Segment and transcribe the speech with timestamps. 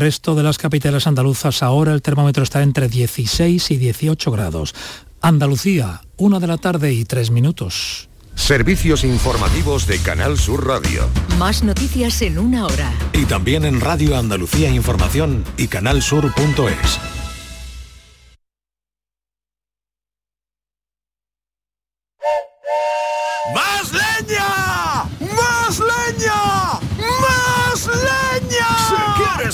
[0.00, 4.74] resto de las capitales andaluzas ahora el termómetro está entre 16 y 18 grados.
[5.20, 8.08] Andalucía, una de la tarde y tres minutos.
[8.34, 11.06] Servicios informativos de Canal Sur Radio.
[11.38, 12.90] Más noticias en una hora.
[13.12, 17.09] Y también en Radio Andalucía Información y canalsur.es.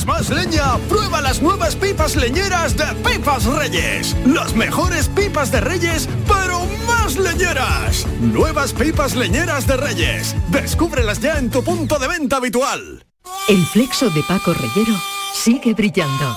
[0.05, 4.15] más leña, prueba las nuevas pipas leñeras de Pipas Reyes.
[4.27, 8.07] Las mejores pipas de Reyes, pero más leñeras.
[8.21, 10.35] Nuevas pipas leñeras de Reyes.
[10.49, 13.07] Descúbrelas ya en tu punto de venta habitual.
[13.49, 14.95] El flexo de Paco Reyero
[15.33, 16.37] sigue brillando.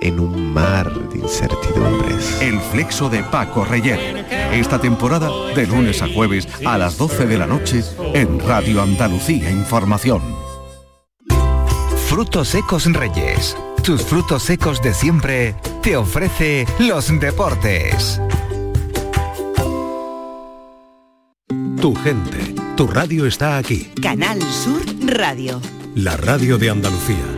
[0.00, 2.40] en un mar de incertidumbres.
[2.40, 4.26] El flexo de Paco Reyer.
[4.52, 7.82] Esta temporada de lunes a jueves a las 12 de la noche
[8.14, 10.22] en Radio Andalucía Información.
[12.08, 13.56] Frutos secos Reyes.
[13.82, 18.20] Tus frutos secos de siempre te ofrece los deportes.
[21.80, 23.92] Tu gente, tu radio está aquí.
[24.02, 25.60] Canal Sur Radio.
[25.94, 27.37] La radio de Andalucía.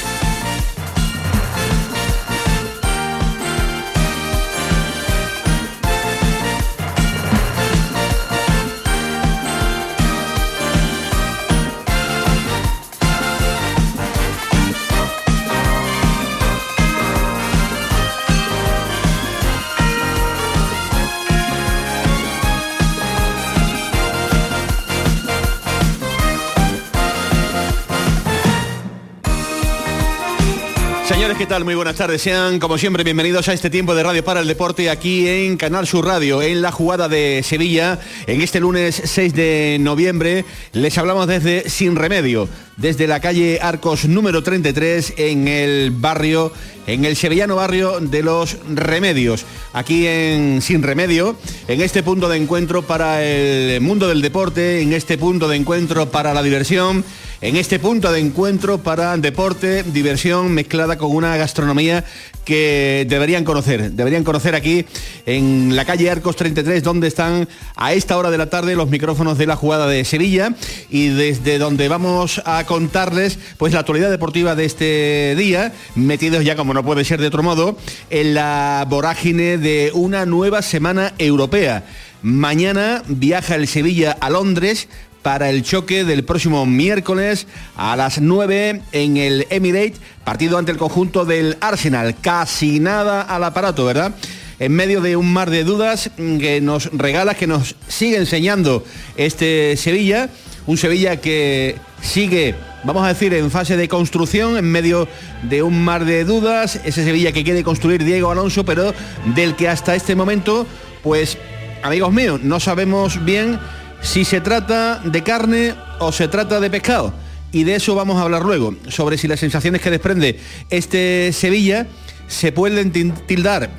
[31.37, 31.63] ¿Qué tal?
[31.63, 32.21] Muy buenas tardes.
[32.21, 35.87] Sean, como siempre, bienvenidos a este tiempo de Radio para el Deporte aquí en Canal
[35.87, 37.99] Sur Radio, en la jugada de Sevilla.
[38.27, 40.43] En este lunes 6 de noviembre
[40.73, 46.51] les hablamos desde Sin Remedio, desde la calle Arcos número 33 en el barrio,
[46.85, 49.45] en el sevillano barrio de los Remedios.
[49.71, 51.37] Aquí en Sin Remedio,
[51.69, 56.11] en este punto de encuentro para el mundo del deporte, en este punto de encuentro
[56.11, 57.05] para la diversión
[57.41, 62.05] en este punto de encuentro para deporte, diversión mezclada con una gastronomía
[62.45, 63.91] que deberían conocer.
[63.91, 64.85] Deberían conocer aquí
[65.25, 69.39] en la calle Arcos 33, donde están a esta hora de la tarde los micrófonos
[69.39, 70.53] de la jugada de Sevilla
[70.91, 76.55] y desde donde vamos a contarles pues la actualidad deportiva de este día, metidos ya
[76.55, 77.75] como no puede ser de otro modo,
[78.11, 81.85] en la vorágine de una nueva semana europea.
[82.21, 84.87] Mañana viaja el Sevilla a Londres
[85.21, 90.77] para el choque del próximo miércoles a las 9 en el Emirates, partido ante el
[90.77, 92.15] conjunto del Arsenal.
[92.19, 94.13] Casi nada al aparato, ¿verdad?
[94.59, 98.83] En medio de un mar de dudas que nos regala, que nos sigue enseñando
[99.17, 100.29] este Sevilla,
[100.67, 105.07] un Sevilla que sigue, vamos a decir, en fase de construcción, en medio
[105.43, 108.93] de un mar de dudas, ese Sevilla que quiere construir Diego Alonso, pero
[109.35, 110.67] del que hasta este momento,
[111.01, 111.37] pues,
[111.81, 113.59] amigos míos, no sabemos bien
[114.01, 117.13] si se trata de carne o se trata de pescado.
[117.51, 120.39] Y de eso vamos a hablar luego, sobre si las sensaciones que desprende
[120.69, 121.87] este Sevilla
[122.27, 123.69] se pueden tildar,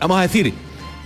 [0.00, 0.52] vamos a decir,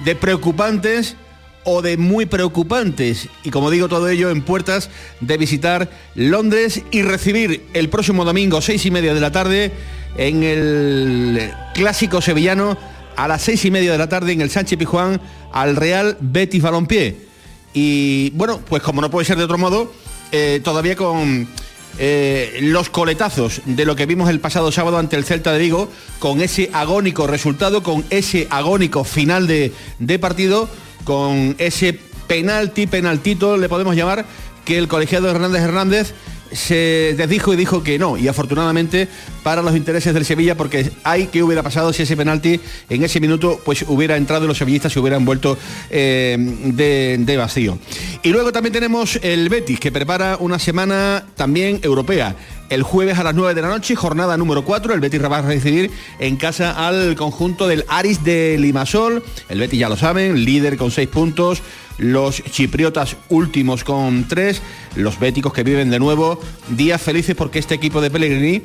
[0.05, 1.17] de preocupantes
[1.65, 3.29] o de muy preocupantes.
[3.45, 4.89] Y como digo, todo ello en puertas
[5.21, 9.71] de visitar Londres y recibir el próximo domingo, seis y media de la tarde,
[10.17, 12.79] en el clásico sevillano,
[13.17, 15.21] a las seis y media de la tarde en el Sánchez Pijuán,
[15.53, 17.32] al Real Betis Balompié
[17.75, 19.93] y bueno, pues como no puede ser de otro modo,
[20.31, 21.49] eh, todavía con
[21.99, 25.89] eh, los coletazos de lo que vimos el pasado sábado ante el Celta de Vigo,
[26.19, 30.69] con ese agónico resultado, con ese agónico final de, de partido,
[31.05, 34.25] con ese penalti, penaltito, le podemos llamar,
[34.65, 36.15] que el colegiado Hernández Hernández
[36.53, 39.09] se desdijo y dijo que no, y afortunadamente
[39.43, 43.21] para los intereses del Sevilla, porque hay que hubiera pasado si ese penalti en ese
[43.21, 45.59] minuto pues hubiera entrado los sevillistas se hubieran vuelto
[45.91, 47.79] eh, de, vacío.
[48.23, 52.37] Y luego también tenemos el Betis, que prepara una semana también europea.
[52.69, 55.43] El jueves a las 9 de la noche, jornada número 4, el Betis va a
[55.43, 59.23] recibir en casa al conjunto del Aris de Limasol.
[59.49, 61.63] El Betis ya lo saben, líder con 6 puntos,
[61.99, 64.63] los chipriotas últimos con 3,
[64.97, 68.63] los béticos que viven de nuevo días felices porque este equipo de Pellegrini,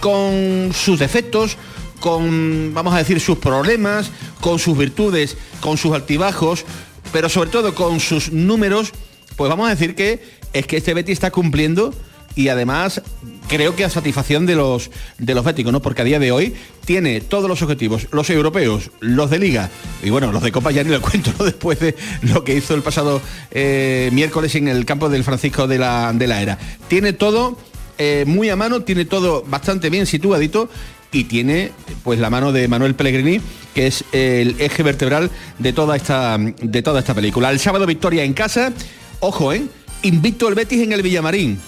[0.00, 1.56] con sus defectos,
[2.00, 4.10] con, vamos a decir, sus problemas,
[4.40, 6.64] con sus virtudes, con sus altibajos,
[7.12, 8.92] pero sobre todo con sus números,
[9.36, 10.22] pues vamos a decir que
[10.52, 11.92] es que este Betis está cumpliendo
[12.34, 13.02] y además
[13.48, 15.82] creo que a satisfacción de los de los ¿no?
[15.82, 16.54] Porque a día de hoy
[16.84, 19.70] tiene todos los objetivos, los europeos, los de liga
[20.02, 21.44] y bueno, los de Copa ya ni lo cuento.
[21.44, 23.20] Después de lo que hizo el pasado
[23.50, 26.58] eh, miércoles en el campo del Francisco de la, de la Era.
[26.88, 27.58] Tiene todo
[27.98, 30.68] eh, muy a mano, tiene todo bastante bien situadito
[31.10, 31.72] y tiene
[32.04, 33.40] pues la mano de Manuel Pellegrini,
[33.74, 37.50] que es el eje vertebral de toda esta, de toda esta película.
[37.50, 38.72] El sábado victoria en casa,
[39.20, 39.62] ojo, ¿eh?
[40.02, 41.58] Invicto el Betis en el Villamarín.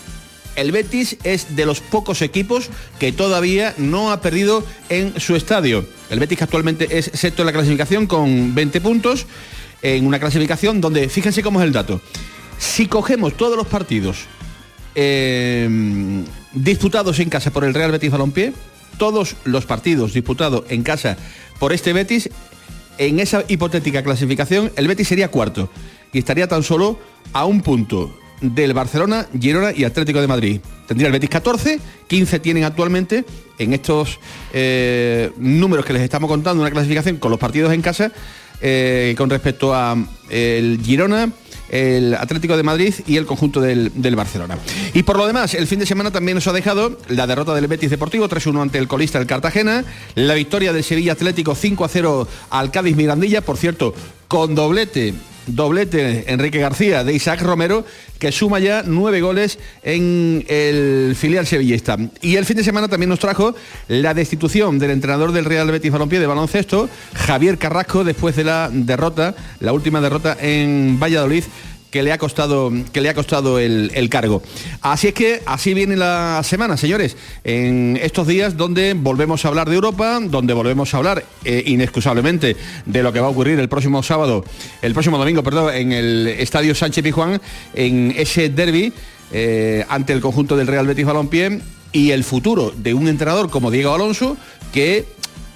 [0.57, 2.69] El Betis es de los pocos equipos
[2.99, 5.87] que todavía no ha perdido en su estadio.
[6.11, 9.27] El Betis actualmente es sexto en la clasificación con 20 puntos,
[9.83, 12.01] en una clasificación donde, fíjense cómo es el dato,
[12.59, 14.27] si cogemos todos los partidos
[14.95, 18.53] eh, disputados en casa por el Real Betis Balompié,
[18.99, 21.17] todos los partidos disputados en casa
[21.59, 22.29] por este Betis,
[22.99, 25.71] en esa hipotética clasificación, el Betis sería cuarto
[26.13, 26.99] y estaría tan solo
[27.33, 30.61] a un punto del Barcelona, Girona y Atlético de Madrid.
[30.87, 33.25] Tendría el Betis 14, 15 tienen actualmente
[33.59, 34.19] en estos
[34.53, 38.11] eh, números que les estamos contando, una clasificación con los partidos en casa,
[38.61, 39.97] eh, con respecto a
[40.31, 41.31] el Girona,
[41.71, 44.59] el Atlético de Madrid y el conjunto del, Barcelona.
[44.93, 47.69] Y por lo demás, el fin de semana también nos ha dejado la derrota del
[47.69, 49.85] Betis Deportivo 3-1 ante el colista del Cartagena,
[50.17, 53.95] la victoria del Sevilla Atlético 5-0 al Cádiz Mirandilla, por cierto,
[54.27, 55.15] con doblete
[55.55, 57.85] doblete Enrique García de Isaac Romero,
[58.19, 61.97] que suma ya nueve goles en el filial sevillista.
[62.21, 63.55] Y el fin de semana también nos trajo
[63.89, 68.71] la destitución del entrenador del Real Betis Balompié de baloncesto, Javier Carrasco, después de la
[68.73, 71.45] derrota, la última derrota en Valladolid
[71.91, 74.43] que le ha costado, que le ha costado el, cargo.
[74.81, 79.69] Así es que así viene la semana, señores, en estos días donde volvemos a hablar
[79.69, 82.57] de Europa, donde volvemos a hablar eh, inexcusablemente
[82.87, 84.45] de lo que va a ocurrir el próximo sábado,
[84.83, 87.41] el próximo domingo, perdón, en el Estadio Sánchez Pizjuán,
[87.75, 88.93] en ese derby
[89.33, 91.61] eh, ante el conjunto del Real Betis Balompié
[91.93, 94.37] y el futuro de un entrenador como Diego Alonso
[94.73, 95.07] que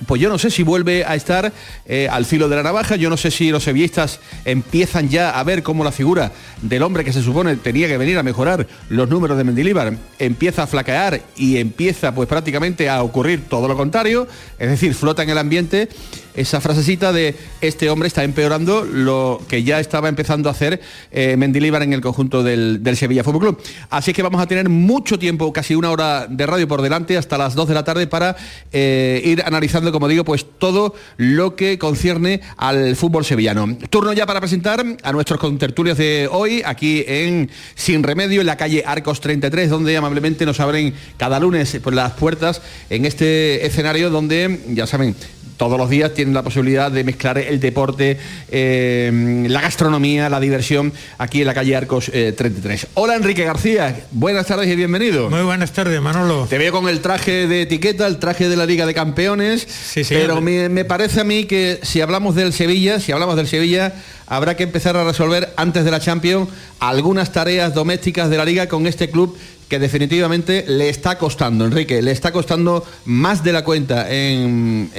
[0.07, 1.53] pues yo no sé si vuelve a estar
[1.87, 5.43] eh, al filo de la navaja, yo no sé si los sevillistas empiezan ya a
[5.45, 6.33] ver cómo la figura
[6.63, 10.65] del hombre que se supone tenía que venir a mejorar los números de Mendilíbar empieza
[10.65, 14.27] a flaquear y empieza pues prácticamente a ocurrir todo lo contrario,
[14.59, 15.89] es decir, flota en el ambiente.
[16.35, 20.81] Esa frasecita de este hombre está empeorando lo que ya estaba empezando a hacer
[21.13, 23.63] eh, en el conjunto del, Sevilla Fútbol Club.
[23.91, 27.39] Así que vamos a tener mucho tiempo, casi una hora de radio por delante, hasta
[27.39, 28.37] las 2 de la tarde para
[28.73, 33.77] eh, ir analizando, como digo, pues todo lo que concierne al fútbol sevillano.
[33.91, 38.57] Turno ya para presentar a nuestros contertulios de hoy, aquí en Sin Remedio, en la
[38.57, 44.11] calle Arcos 33, donde amablemente nos abren cada lunes por las puertas en este escenario
[44.11, 45.15] donde, ya saben,
[45.57, 48.19] todos los días tienen la posibilidad de mezclar el deporte,
[48.51, 52.85] eh, la gastronomía, la diversión aquí en la calle Arcos 33.
[52.85, 55.31] Eh, Hola Enrique García, buenas tardes y bienvenido.
[55.31, 56.47] Muy buenas tardes, Manolo.
[56.49, 60.05] Te veo con el traje de etiqueta, el traje de la Liga de Campeones, sí,
[60.05, 63.47] sí, pero me, me parece a mí que si hablamos del Sevilla, si hablamos del
[63.47, 63.95] Sevilla,
[64.27, 66.49] habrá que empezar a resolver antes de la Champions
[66.81, 69.37] algunas tareas domésticas de la Liga con este club
[69.69, 74.91] que definitivamente le está costando, Enrique, le está costando más de la cuenta en,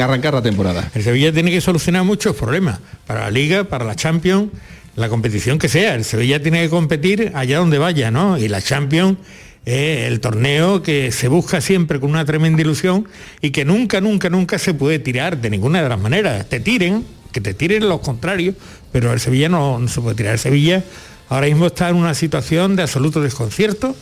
[0.00, 0.90] arrancar la temporada.
[0.94, 4.50] El Sevilla tiene que solucionar muchos problemas, para la Liga, para la Champions,
[4.96, 5.94] la competición que sea.
[5.94, 8.38] El Sevilla tiene que competir allá donde vaya, ¿no?
[8.38, 9.18] Y la Champions
[9.64, 13.06] el torneo que se busca siempre con una tremenda ilusión
[13.40, 16.48] y que nunca, nunca, nunca se puede tirar de ninguna de las maneras.
[16.48, 18.56] Te tiren, que te tiren los contrarios,
[18.90, 20.32] pero el Sevilla no se puede tirar.
[20.32, 20.84] El Sevilla
[21.32, 23.96] ahora mismo está en una situación de absoluto desconcierto.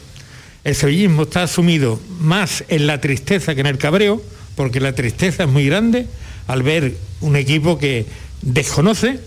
[0.64, 4.20] El sevillismo está asumido más en la tristeza que en el cabreo,
[4.56, 6.06] porque la tristeza es muy grande
[6.48, 8.04] al ver un equipo que
[8.42, 9.20] desconoce,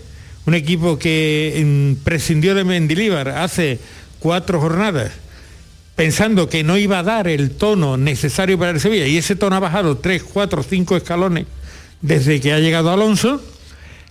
[0.44, 3.78] un equipo que mm, prescindió de Mendilíbar hace
[4.18, 5.12] cuatro jornadas
[5.96, 9.56] pensando que no iba a dar el tono necesario para el Sevilla y ese tono
[9.56, 11.46] ha bajado tres, cuatro, cinco escalones
[12.02, 13.40] desde que ha llegado Alonso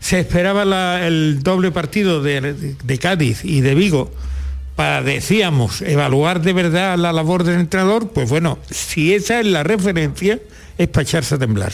[0.04, 4.12] se esperaba el doble partido de, Cádiz y de Vigo
[4.76, 9.64] para, decíamos, evaluar de verdad la labor del entrenador, pues bueno, si esa es la
[9.64, 10.42] referencia,
[10.78, 11.72] es para echarse a temblar.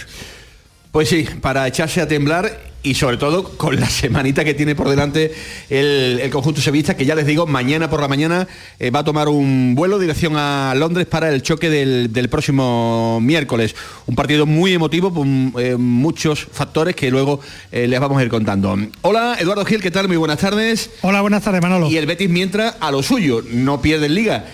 [0.91, 4.89] Pues sí, para echarse a temblar y sobre todo con la semanita que tiene por
[4.89, 5.33] delante
[5.69, 8.47] el, el conjunto sevillista, que ya les digo, mañana por la mañana
[8.79, 13.19] eh, va a tomar un vuelo dirección a Londres para el choque del, del próximo
[13.21, 13.75] miércoles.
[14.05, 18.29] Un partido muy emotivo, con eh, muchos factores que luego eh, les vamos a ir
[18.29, 18.77] contando.
[19.01, 20.07] Hola, Eduardo Gil, ¿qué tal?
[20.07, 20.89] Muy buenas tardes.
[21.01, 21.89] Hola, buenas tardes, Manolo.
[21.89, 24.45] Y el Betis mientras a lo suyo, no pierde en liga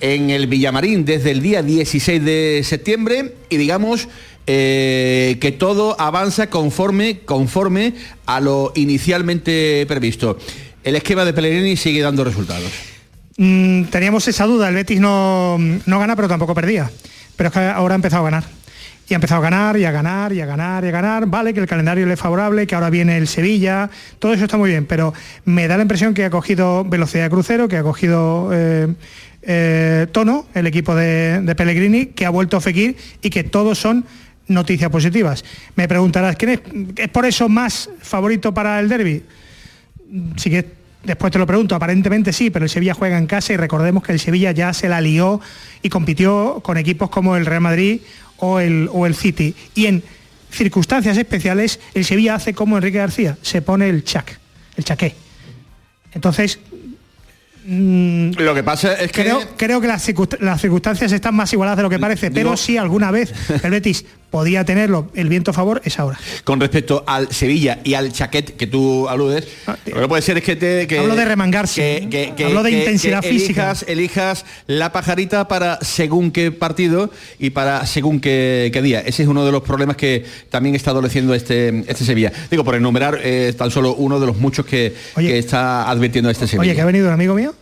[0.00, 4.08] en el Villamarín desde el día 16 de septiembre y digamos
[4.52, 7.94] eh, que todo avanza conforme, conforme
[8.26, 10.38] a lo inicialmente previsto.
[10.82, 12.68] El esquema de Pellegrini sigue dando resultados.
[13.36, 16.90] Mm, teníamos esa duda, el Betis no, no gana pero tampoco perdía.
[17.36, 18.44] Pero es que ahora ha empezado a ganar.
[19.08, 21.26] Y ha empezado a ganar y a ganar y a ganar y a ganar.
[21.26, 23.88] Vale, que el calendario le es favorable, que ahora viene el Sevilla,
[24.18, 25.14] todo eso está muy bien, pero
[25.44, 28.88] me da la impresión que ha cogido velocidad de crucero, que ha cogido eh,
[29.42, 34.04] eh, tono el equipo de, Pellegrini, que ha vuelto a Fekir y que todos son
[34.50, 35.44] noticias positivas.
[35.76, 36.60] Me preguntarás, ¿quién es,
[36.96, 39.22] es por eso más favorito para el derby?
[40.36, 40.66] Sí que
[41.04, 44.12] después te lo pregunto, aparentemente sí, pero el Sevilla juega en casa y recordemos que
[44.12, 45.40] el Sevilla ya se la lió
[45.82, 48.00] y compitió con equipos como el Real Madrid
[48.36, 49.54] o el, o el City.
[49.74, 50.02] Y en
[50.50, 54.38] circunstancias especiales, el Sevilla hace como Enrique García, se pone el chac,
[54.76, 55.14] el chaqué.
[56.12, 56.58] Entonces,
[57.64, 59.22] mm, Lo que pasa es que...
[59.22, 62.50] creo, creo que las, circunst- las circunstancias están más igualadas de lo que parece, pero
[62.50, 66.18] Digo- si alguna vez el Betis podía tenerlo el viento a favor, es ahora.
[66.44, 69.46] Con respecto al Sevilla y al chaquet que tú aludes,
[69.86, 70.86] lo que puede ser es que te...
[70.86, 72.44] Que, Hablo de remangarse, que.
[72.44, 73.70] Hablo de intensidad física.
[73.70, 79.00] Elijas, elijas la pajarita para según qué partido y para según qué, qué día.
[79.00, 82.32] Ese es uno de los problemas que también está adoleciendo este, este Sevilla.
[82.50, 86.46] Digo, por enumerar eh, tan solo uno de los muchos que, que está advirtiendo este
[86.46, 86.62] Sevilla.
[86.62, 87.54] Oye, que ha venido un amigo mío.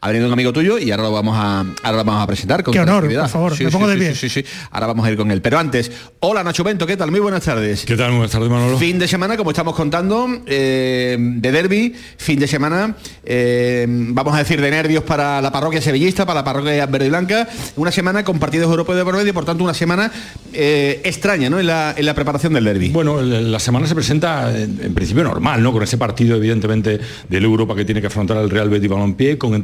[0.00, 2.62] Ha venido un amigo tuyo y ahora lo vamos a, ahora lo vamos a presentar.
[2.62, 3.22] Con Qué honor, tranquilidad.
[3.22, 4.14] por favor, Sí, me sí, pongo de pie.
[4.14, 4.48] Sí, sí, sí.
[4.70, 5.40] Ahora vamos a ir con él.
[5.42, 7.10] Pero antes, hola Nacho Bento, ¿qué tal?
[7.10, 7.84] Muy buenas tardes.
[7.84, 8.10] ¿Qué tal?
[8.12, 8.78] Buenas tardes, Manolo.
[8.78, 14.38] Fin de semana, como estamos contando, eh, de derby, fin de semana, eh, vamos a
[14.38, 18.24] decir de nervios para la parroquia sevillista, para la parroquia verde y blanca, una semana
[18.24, 20.10] con partidos europeos de por medio, por tanto una semana
[20.52, 21.58] eh, extraña ¿no?
[21.58, 22.90] en, la, en la preparación del derby.
[22.90, 25.72] Bueno, la semana se presenta en, en principio normal, ¿no?
[25.72, 29.54] Con ese partido, evidentemente, del Europa que tiene que afrontar el Real Betis Balompié, con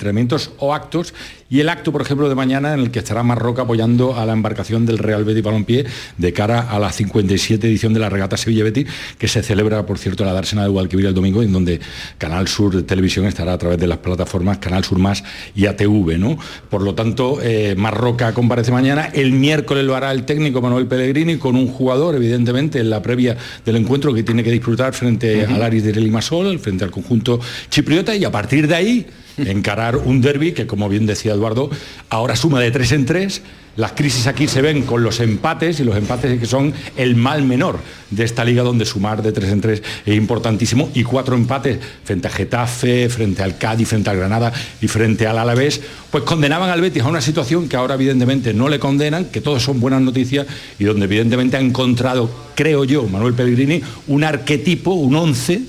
[0.58, 1.14] o actos,
[1.52, 4.32] y el acto, por ejemplo, de mañana en el que estará Marroca apoyando a la
[4.32, 5.84] embarcación del Real Betis Balompié
[6.16, 8.86] de cara a la 57 edición de la regata Sevilla Betis,
[9.18, 11.78] que se celebra, por cierto, en la dársena de Guadalquivir el domingo, en donde
[12.16, 15.22] Canal Sur de Televisión estará a través de las plataformas Canal Sur Más
[15.54, 16.38] y ATV, ¿no?
[16.70, 21.36] Por lo tanto, eh, Marroca comparece mañana, el miércoles lo hará el técnico Manuel Pellegrini
[21.36, 23.36] con un jugador, evidentemente, en la previa
[23.66, 28.16] del encuentro que tiene que disfrutar frente al Aris de Limasol, frente al conjunto chipriota,
[28.16, 29.06] y a partir de ahí
[29.38, 31.70] encarar un derby que, como bien decía Eduardo,
[32.10, 33.42] ahora suma de tres en tres.
[33.74, 37.42] Las crisis aquí se ven con los empates y los empates que son el mal
[37.42, 37.78] menor
[38.10, 42.28] de esta liga donde sumar de tres en tres es importantísimo y cuatro empates frente
[42.28, 46.82] a Getafe, frente al Cádiz, frente al Granada y frente al Alavés, pues condenaban al
[46.82, 50.46] Betis a una situación que ahora evidentemente no le condenan, que todos son buenas noticias
[50.78, 55.62] y donde evidentemente ha encontrado, creo yo, Manuel Pellegrini, un arquetipo, un once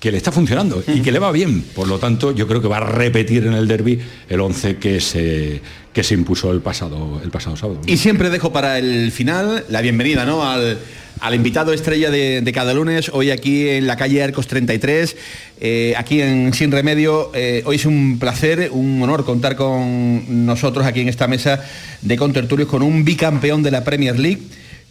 [0.00, 1.62] que le está funcionando y que le va bien.
[1.74, 3.98] Por lo tanto, yo creo que va a repetir en el derby
[4.28, 5.60] el 11 que se,
[5.92, 7.80] que se impuso el pasado, el pasado sábado.
[7.86, 10.48] Y siempre dejo para el final la bienvenida ¿no?
[10.48, 10.78] al,
[11.20, 15.16] al invitado estrella de, cada lunes, hoy aquí en la calle Arcos 33,
[15.60, 17.30] eh, aquí en Sin Remedio.
[17.34, 21.64] Eh, hoy es un placer, un honor contar con nosotros aquí en esta mesa
[22.02, 24.42] de contertulios con un bicampeón de la Premier League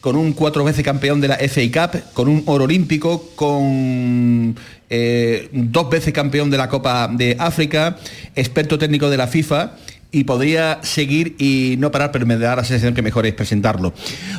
[0.06, 4.56] con un cuatro veces campeón de la FA Cup, con un oro olímpico, con
[4.88, 7.98] eh, dos veces campeón de la Copa de África,
[8.36, 9.72] experto técnico de la FIFA
[10.12, 13.96] y podría seguir y no parar, pero me da la sensación que mejor es presentarlo.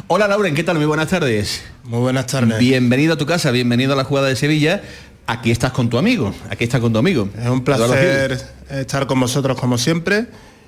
[0.07, 0.77] Hola Lauren, ¿qué tal?
[0.77, 1.65] Muy buenas tardes.
[1.83, 2.61] Muy buenas tardes.
[2.61, 4.83] Bienvenido a tu casa, bienvenido a la jugada de Sevilla.
[5.27, 7.29] Aquí estás con tu amigo, aquí estás con tu amigo.
[7.43, 10.27] Es un placer estar con vosotros como siempre,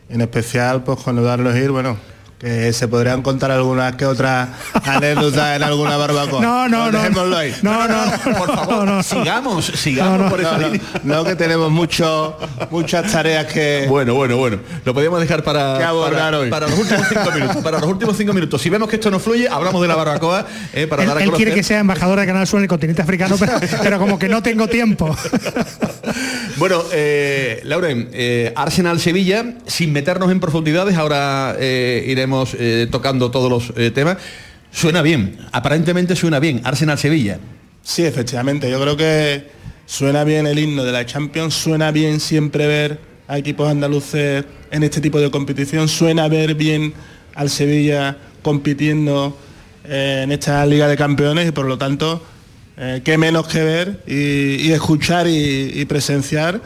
[0.08, 1.96] en especial pues con Eduardo Gil, bueno,
[2.38, 4.48] que se podrían contar algunas que otras
[4.84, 6.40] anécdotas en alguna barbacoa.
[6.40, 6.98] No, no, no.
[6.98, 7.54] Dejémoslo ahí.
[7.62, 7.96] No, no,
[8.38, 10.66] por favor, sigamos, sigamos No, no, por esa no, no.
[10.68, 10.80] línea.
[11.02, 12.36] No, que tenemos mucho,
[12.70, 13.86] muchas tareas que...
[13.88, 14.58] Bueno, bueno, bueno.
[14.84, 16.50] Lo podemos dejar para, Que abordar para, hoy.
[16.50, 17.56] para los últimos cinco minutos.
[17.56, 18.62] Para los últimos cinco minutos.
[18.62, 21.20] Si vemos que esto no fluye, hablamos de la barbacoa eh, para Él, dar a
[21.20, 21.44] él conocer.
[21.44, 23.52] quiere que sea embajador de Canal Sur en el continente africano, pero,
[23.82, 25.16] pero como que no tengo tiempo.
[26.56, 32.04] Bueno, eh, Lauren, eh, Arsenal-Sevilla, sin meternos en profundidades, ahora eh,
[32.58, 34.18] eh, tocando todos los eh, temas.
[34.70, 37.38] Suena bien, aparentemente suena bien, Arsenal-Sevilla.
[37.82, 38.70] Sí, efectivamente.
[38.70, 39.48] Yo creo que
[39.86, 44.82] suena bien el himno de la Champions, suena bien siempre ver a equipos andaluces en
[44.82, 46.92] este tipo de competición, suena ver bien
[47.34, 49.36] al Sevilla compitiendo
[49.84, 52.22] eh, en esta Liga de Campeones y por lo tanto
[53.04, 56.60] qué menos que ver y, escuchar y presenciar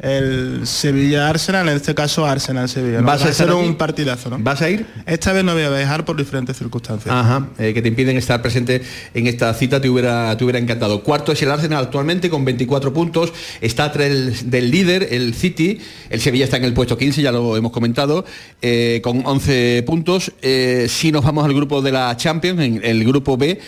[0.00, 3.00] el Sevilla-Arsenal, en este caso Arsenal-Sevilla.
[3.00, 3.06] ¿no?
[3.06, 4.38] ¿Vas a Va a estar ser un partidazo, ¿no?
[4.40, 4.86] ¿Vas a ir?
[5.06, 7.14] Esta vez no voy a viajar por diferentes circunstancias.
[7.14, 8.82] Ajá, eh, que te impiden estar presente
[9.14, 11.02] en esta cita, te hubiera, te hubiera encantado.
[11.02, 16.20] Cuarto es el Arsenal actualmente con 24 puntos, está el- del líder, el City, el
[16.20, 18.24] Sevilla está en el puesto 15, ya lo hemos comentado,
[18.62, 20.32] eh, con 11 puntos.
[20.42, 23.58] Eh, si nos vamos al grupo de la Champions, en el grupo B,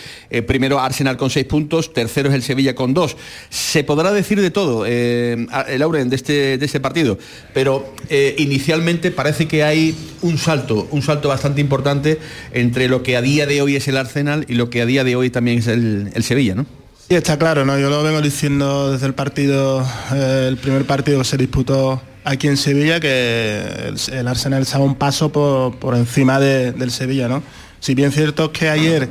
[0.47, 3.17] primero Arsenal con 6 puntos, tercero es el Sevilla con 2.
[3.49, 7.19] Se podrá decir de todo, Lauren, de este, de este partido,
[7.55, 12.19] pero eh, inicialmente parece que hay un salto, un salto bastante importante
[12.53, 15.05] entre lo que a día de hoy es el Arsenal y lo que a día
[15.05, 16.67] de hoy también es el, el Sevilla, ¿no?
[17.09, 17.79] Sí, está claro, ¿no?
[17.79, 22.49] Yo lo vengo diciendo desde el partido, eh, el primer partido que se disputó aquí
[22.49, 27.27] en Sevilla, que el, el Arsenal estaba un paso por, por encima de- del Sevilla,
[27.29, 27.43] ¿no?
[27.81, 29.09] Si bien cierto es que ayer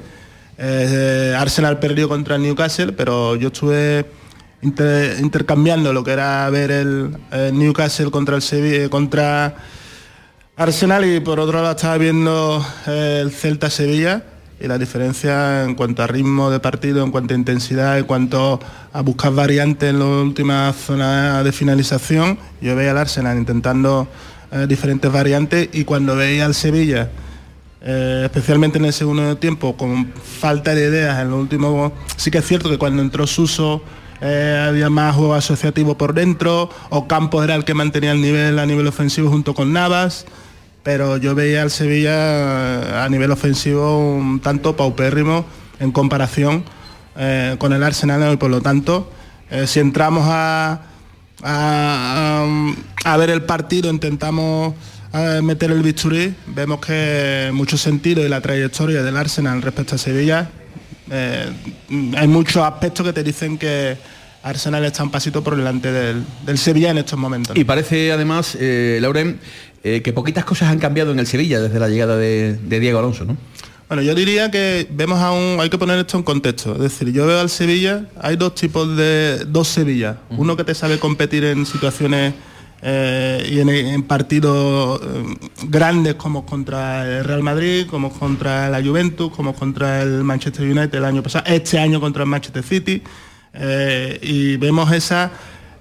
[0.60, 4.06] eh, Arsenal perdió contra el Newcastle, pero yo estuve
[4.68, 9.56] inter- intercambiando lo que era ver el, el Newcastle contra el Sevilla, contra
[10.56, 14.24] Arsenal y por otro lado estaba viendo eh, el Celta Sevilla
[14.60, 18.60] y la diferencia en cuanto a ritmo de partido, en cuanto a intensidad, en cuanto
[18.92, 22.40] a buscar variantes en las últimas zonas de finalización.
[22.60, 24.08] Yo veía al Arsenal intentando
[24.52, 27.12] eh, diferentes variantes y cuando veía al Sevilla,
[27.82, 31.92] eh, especialmente en el segundo tiempo, con falta de ideas en los últimos...
[32.16, 33.84] Sí que es cierto que cuando entró Suso
[34.22, 38.58] eh, había más juego asociativo por dentro, o Campos era el que mantenía el nivel
[38.60, 40.26] a nivel ofensivo junto con Navas,
[40.84, 45.46] pero yo veía al Sevilla eh, a nivel ofensivo un tanto paupérrimo
[45.80, 46.64] en comparación
[47.18, 49.12] eh, con el Arsenal y por lo tanto,
[49.66, 50.82] si entramos a,
[51.44, 52.46] a,
[53.06, 54.74] a- ver el partido, intentamos
[55.42, 60.50] meter el bisturí, vemos que mucho sentido y la trayectoria del Arsenal respecto a Sevilla,
[61.12, 61.52] eh,
[62.16, 63.98] hay muchos aspectos que te dicen que
[64.44, 67.56] Arsenal está un pasito por delante del, del Sevilla en estos momentos.
[67.56, 67.62] ¿no?
[67.62, 69.40] Y parece además, eh, Lauren,
[69.84, 73.00] eh, que poquitas cosas han cambiado en el Sevilla desde la llegada de, de Diego
[73.00, 73.38] Alonso, ¿no?
[73.88, 76.74] Bueno, yo diría que vemos a un, hay que poner esto en contexto.
[76.74, 80.18] Es decir, yo veo al Sevilla, hay dos tipos de, dos Sevillas.
[80.30, 82.34] Uno que te sabe competir en situaciones
[82.82, 89.32] eh, y en, partidos eh, grandes como contra el Real Madrid, como contra la Juventus,
[89.32, 93.02] como contra el Manchester United el año pasado, este año contra el Manchester City.
[93.54, 95.32] eh, y vemos esa,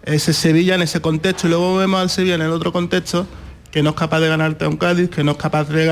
[0.05, 3.27] ese Sevilla en ese contexto y luego vemos al Sevilla en el otro contexto
[3.70, 5.85] que no es capaz de ganarte a un Cádiz, que no es capaz de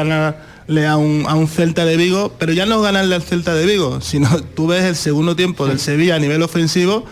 [0.67, 3.67] ganarle a un, a un Celta de Vigo, pero ya no ganarle al Celta de
[3.67, 7.05] Vigo, sino tú ves el segundo tiempo del Sevilla a nivel ofensivo,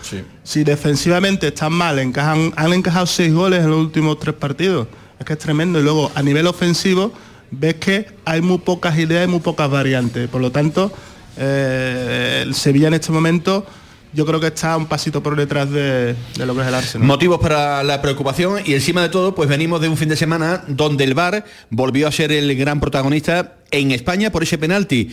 [0.43, 4.87] si defensivamente están mal, encajan, han encajado seis goles en los últimos tres partidos,
[5.19, 7.11] es que es tremendo, y luego a nivel ofensivo
[7.51, 10.91] ves que hay muy pocas ideas y muy pocas variantes, por lo tanto,
[11.37, 13.65] eh, el Sevilla en este momento
[14.13, 17.07] yo creo que está un pasito por detrás de, de lo que es el Arsenal.
[17.07, 20.63] Motivos para la preocupación y encima de todo, pues venimos de un fin de semana
[20.67, 25.09] donde el VAR volvió a ser el gran protagonista en España por ese penalti.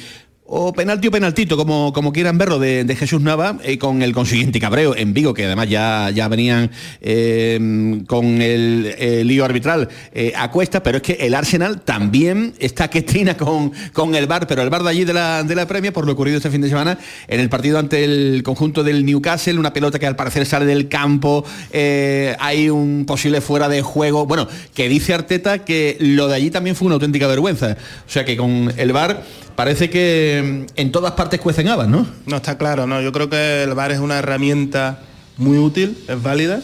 [0.52, 4.58] O penalti o penaltito, como, como quieran verlo, de, Jesús Nava, eh, con el consiguiente
[4.58, 10.50] cabreo en Vigo, que además ya, ya venían eh, con el, lío arbitral eh, a
[10.50, 14.62] cuesta, pero es que el Arsenal también está que trina con, con el VAR, pero
[14.62, 16.68] el VAR de allí de la, de la Premia, por lo ocurrido este fin de
[16.68, 20.66] semana, en el partido ante el conjunto del Newcastle, una pelota que al parecer sale
[20.66, 26.26] del campo, eh, hay un posible fuera de juego, bueno, que dice Arteta que lo
[26.26, 27.76] de allí también fue una auténtica vergüenza.
[28.04, 29.22] O sea que con el VAR
[29.60, 32.06] parece que mm, en todas partes cuecen habas, ¿no?
[32.24, 33.02] No, está claro, no.
[33.02, 35.02] Yo creo que el VAR es una herramienta
[35.36, 36.62] muy útil, es válida,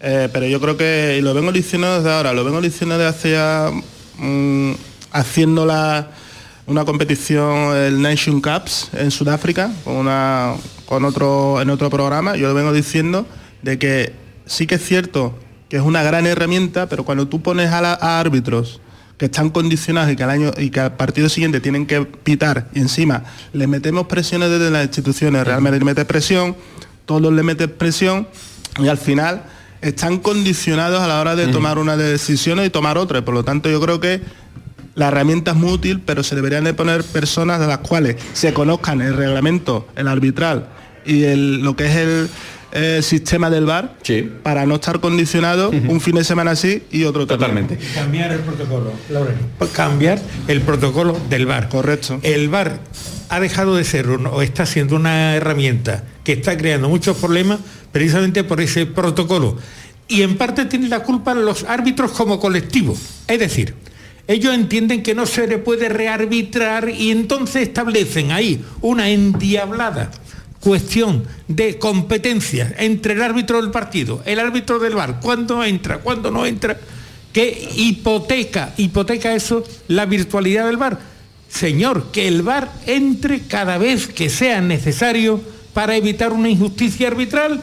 [0.00, 3.36] eh, pero yo creo que, y lo vengo diciendo desde ahora, lo vengo diciendo desde
[3.36, 3.72] hace
[4.18, 4.72] mm,
[5.12, 6.10] haciendo la,
[6.66, 12.48] una competición, el Nation Cups en Sudáfrica, con, una, con otro, en otro programa, yo
[12.48, 13.24] lo vengo diciendo
[13.62, 14.12] de que
[14.46, 18.80] sí que es cierto que es una gran herramienta, pero cuando tú pones a árbitros
[19.18, 22.68] que están condicionados y que al año y que al partido siguiente tienen que pitar
[22.74, 26.54] y encima le metemos presiones desde las instituciones, Real Madrid le mete presión,
[27.06, 28.28] todos le meten presión
[28.78, 29.44] y al final
[29.80, 33.24] están condicionados a la hora de tomar una decisión y tomar otra.
[33.24, 34.20] Por lo tanto, yo creo que
[34.94, 38.52] la herramienta es muy útil, pero se deberían de poner personas de las cuales se
[38.52, 40.68] conozcan el reglamento, el arbitral
[41.04, 42.28] y el- lo que es el,
[42.76, 43.96] el sistema del VAR
[44.42, 47.66] para no estar condicionado un fin de semana así y otro también.
[47.66, 47.78] Totalmente.
[47.94, 49.34] Cambiar el protocolo, Lauren.
[49.72, 51.68] Cambiar el protocolo del VAR.
[51.68, 52.20] Correcto.
[52.22, 52.80] El VAR
[53.28, 57.58] ha dejado de ser un- o está siendo una herramienta que está creando muchos problemas
[57.92, 59.56] precisamente por ese protocolo.
[60.08, 62.96] Y en parte tienen la culpa los árbitros como colectivo.
[63.26, 63.74] Es decir,
[64.28, 70.10] ellos entienden que no se le puede rearbitrar y entonces establecen ahí una endiablada
[70.66, 76.32] cuestión de competencia entre el árbitro del partido, el árbitro del bar, cuándo entra, cuándo
[76.32, 76.76] no entra,
[77.32, 80.98] que hipoteca, hipoteca eso la virtualidad del bar.
[81.48, 85.40] Señor, que el bar entre cada vez que sea necesario
[85.72, 87.60] para evitar una injusticia arbitral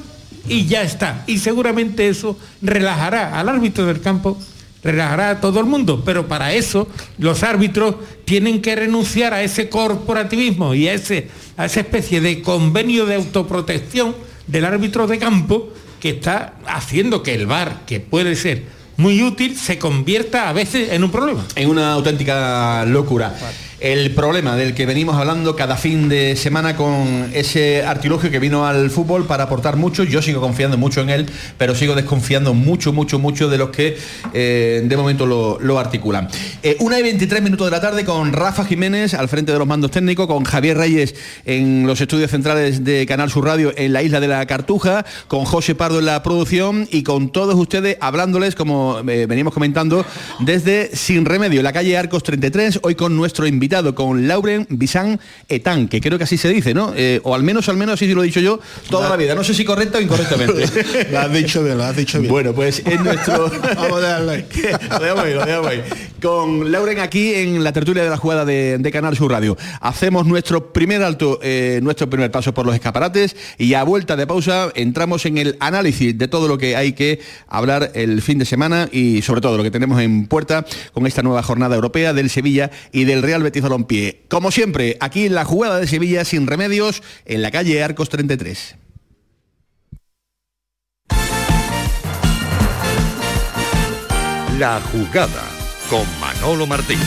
[0.47, 1.25] y ya está.
[1.27, 4.37] Y seguramente eso relajará al árbitro del campo,
[4.83, 6.03] relajará a todo el mundo.
[6.05, 11.65] Pero para eso los árbitros tienen que renunciar a ese corporativismo y a, ese, a
[11.65, 14.15] esa especie de convenio de autoprotección
[14.47, 15.69] del árbitro de campo
[15.99, 18.63] que está haciendo que el VAR, que puede ser
[18.97, 21.45] muy útil, se convierta a veces en un problema.
[21.55, 23.33] En una auténtica locura
[23.83, 28.65] el problema del que venimos hablando cada fin de semana con ese artilugio que vino
[28.65, 30.05] al fútbol para aportar mucho.
[30.05, 31.25] Yo sigo confiando mucho en él,
[31.57, 33.97] pero sigo desconfiando mucho, mucho, mucho de los que
[34.33, 36.29] eh, de momento lo, articulan.
[36.61, 39.67] Eh, una y 23 minutos de la tarde con Rafa Jiménez al frente de los
[39.67, 44.01] mandos técnicos, con Javier Reyes en los estudios centrales de Canal Sur Radio en la
[44.01, 48.55] isla de la Cartuja, con José Pardo en la producción y con todos ustedes hablándoles,
[48.55, 50.05] como eh, venimos comentando,
[50.39, 55.87] desde Sin Remedio, la calle Arcos 33, hoy con nuestro invitado con Lauren Bisán Etán,
[55.87, 56.93] que creo que así se dice, ¿no?
[56.95, 58.59] Eh, o al menos, al menos así lo he dicho yo
[58.89, 59.33] toda la, vida.
[59.33, 61.09] No sé si correcta o incorrectamente.
[61.11, 62.31] lo has dicho bien, lo has dicho bien.
[62.31, 63.51] Bueno, pues en nuestro...
[63.75, 64.45] Vamos a darle.
[66.21, 69.57] Con Lauren aquí en la tertulia de la jugada de, Canal Sur Radio.
[69.81, 74.27] Hacemos nuestro primer alto, eh, nuestro primer paso por los escaparates y a vuelta de
[74.27, 78.45] pausa entramos en el análisis de todo lo que hay que hablar el fin de
[78.45, 82.29] semana y sobre todo lo que tenemos en puerta con esta nueva jornada europea del
[82.29, 84.25] Sevilla y del Real Betis Balompié.
[84.29, 88.75] Como siempre, aquí en la jugada de Sevilla sin remedios, en la calle Arcos 33.
[94.59, 95.43] La jugada
[95.89, 96.99] con Manolo Martín.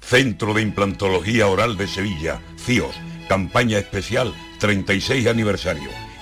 [0.00, 2.94] Centro de Implantología Oral de Sevilla, CIOS,
[3.28, 6.05] campaña especial 36 aniversario.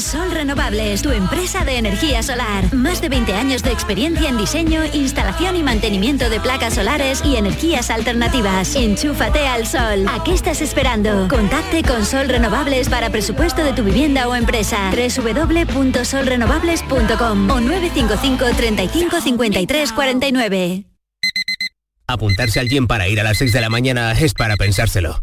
[0.00, 2.72] Sol Renovables, tu empresa de energía solar.
[2.74, 7.36] Más de 20 años de experiencia en diseño, instalación y mantenimiento de placas solares y
[7.36, 8.74] energías alternativas.
[8.76, 10.06] Enchúfate al sol.
[10.08, 11.28] ¿A qué estás esperando?
[11.28, 14.90] Contacte con Sol Renovables para presupuesto de tu vivienda o empresa.
[14.90, 20.84] www.solrenovables.com o 955 35 53 49.
[22.06, 25.22] Apuntarse al gym para ir a las 6 de la mañana es para pensárselo.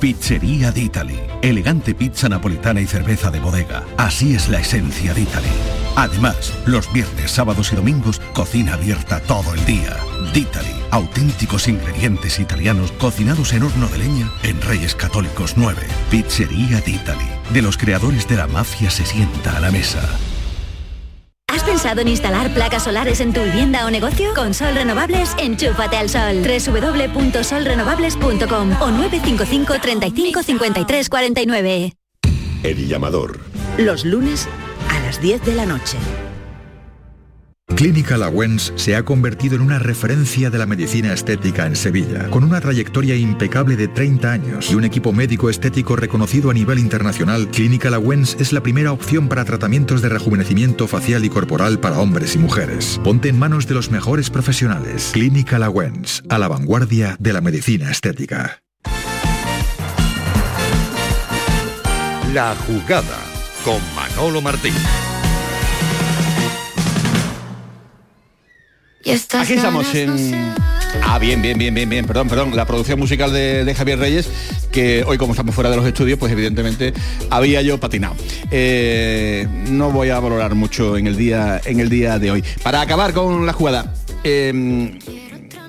[0.00, 1.18] Pizzería d'Italy.
[1.42, 3.84] Elegante pizza napolitana y cerveza de bodega.
[3.96, 5.48] Así es la esencia de Italy.
[5.96, 9.96] Además, los viernes, sábados y domingos, cocina abierta todo el día.
[10.32, 10.74] D'Italy.
[10.90, 15.82] Auténticos ingredientes italianos cocinados en horno de leña en Reyes Católicos 9.
[16.10, 17.28] Pizzería d'Italy.
[17.50, 20.00] De los creadores de la mafia se sienta a la mesa.
[21.58, 24.32] ¿Has pensado en instalar placas solares en tu vivienda o negocio?
[24.32, 26.44] Con Sol Renovables, enchúfate al sol.
[26.44, 31.94] www.solrenovables.com o 955 35 53 49.
[32.62, 33.40] El llamador.
[33.76, 34.46] Los lunes
[34.88, 35.98] a las 10 de la noche.
[37.76, 42.42] Clínica Lawens se ha convertido en una referencia de la medicina estética en Sevilla, con
[42.42, 47.48] una trayectoria impecable de 30 años y un equipo médico estético reconocido a nivel internacional.
[47.48, 52.34] Clínica Lawens es la primera opción para tratamientos de rejuvenecimiento facial y corporal para hombres
[52.34, 53.00] y mujeres.
[53.04, 55.10] Ponte en manos de los mejores profesionales.
[55.12, 58.62] Clínica Lawens, a la vanguardia de la medicina estética.
[62.32, 63.18] La jugada
[63.64, 64.74] con Manolo Martín.
[69.00, 70.34] Aquí estamos en...
[71.02, 72.56] Ah, bien, bien, bien, bien, bien, perdón, perdón.
[72.56, 74.28] La producción musical de, Javier Reyes,
[74.72, 76.92] que hoy como estamos fuera de los estudios, pues evidentemente
[77.30, 78.16] había yo patinado.
[78.50, 82.44] Eh, no voy a valorar mucho en el día, en el día de hoy.
[82.62, 83.94] Para acabar con la jugada.
[84.24, 84.98] Eh,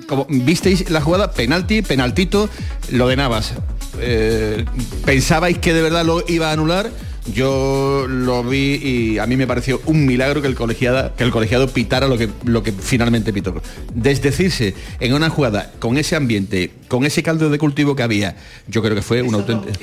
[0.06, 2.50] como visteis la jugada, penalti, penaltito,
[2.90, 3.52] lo de Navas.
[4.00, 4.64] Eh,
[5.04, 6.90] ¿Pensabais que de verdad lo iba a anular?
[7.32, 11.30] Yo lo vi y a mí me pareció un milagro que el colegiado, que el
[11.30, 13.54] colegiado pitara lo que, lo que finalmente pitó.
[13.94, 18.36] Desdecirse en una jugada con ese ambiente, con ese caldo de cultivo que había,
[18.68, 19.78] yo creo que fue un auténtico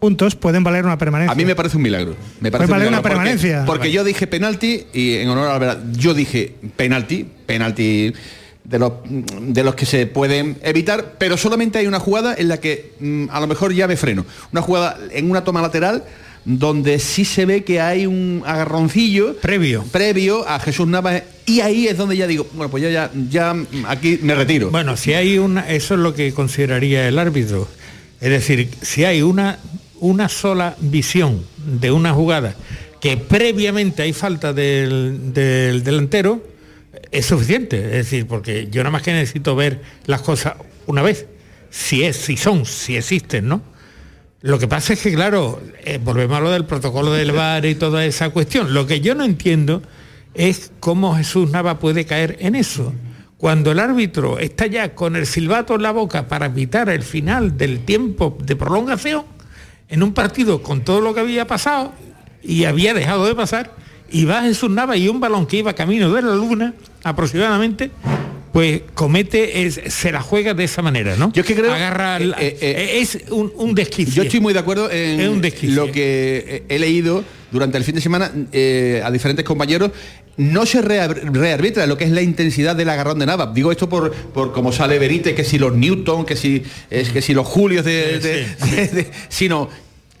[0.00, 1.30] puntos pueden valer una permanencia.
[1.30, 2.16] A mí me parece un milagro.
[2.40, 3.64] Me parece valer una permanencia.
[3.66, 8.12] Porque, yo dije penalti y en honor a la verdad, yo dije penalti, penalti
[8.64, 12.58] de los, de los que se pueden evitar, pero solamente hay una jugada en la
[12.58, 14.24] que mm, a lo mejor ya me freno.
[14.52, 16.04] Una jugada en una toma lateral
[16.44, 21.88] donde sí se ve que hay un agarroncillo previo previo a Jesús Navas y ahí
[21.88, 23.56] es donde ya digo, bueno, pues ya, ya, ya
[23.88, 24.70] aquí me retiro.
[24.70, 27.68] Bueno, si hay una, eso es lo que consideraría el árbitro.
[28.20, 29.58] Es decir, si hay una,
[29.98, 32.54] una sola visión de una jugada
[33.00, 36.40] que previamente hay falta del, del delantero,
[37.10, 37.78] es suficiente.
[37.84, 40.54] Es decir, porque yo nada más que necesito ver las cosas
[40.86, 41.26] una vez,
[41.70, 43.62] si es, si son, si existen, ¿no?
[44.42, 47.74] Lo que pasa es que, claro, eh, volvemos a lo del protocolo del VAR y
[47.74, 48.72] toda esa cuestión.
[48.72, 49.82] Lo que yo no entiendo
[50.32, 52.94] es cómo Jesús Nava puede caer en eso.
[53.36, 57.58] Cuando el árbitro está ya con el silbato en la boca para evitar el final
[57.58, 59.24] del tiempo de prolongación,
[59.88, 61.92] en un partido con todo lo que había pasado
[62.42, 63.74] y había dejado de pasar,
[64.10, 66.74] y va Jesús Nava y un balón que iba camino de la luna
[67.04, 67.90] aproximadamente,
[68.52, 71.32] pues comete, es, se la juega de esa manera, ¿no?
[71.32, 74.14] Yo es que creo Agarra la- eh, eh, es un, un desquicio.
[74.14, 75.86] Yo estoy muy de acuerdo en Es un desquicio.
[75.86, 79.90] lo que he leído durante el fin de semana eh, a diferentes compañeros.
[80.36, 83.52] No se rear- rearbitra lo que es la intensidad del agarrón de Navas.
[83.54, 87.20] Digo esto por, por como sale Benítez, que si los Newton, que si, es, que
[87.22, 89.68] si los Julios de, de- de- de- sino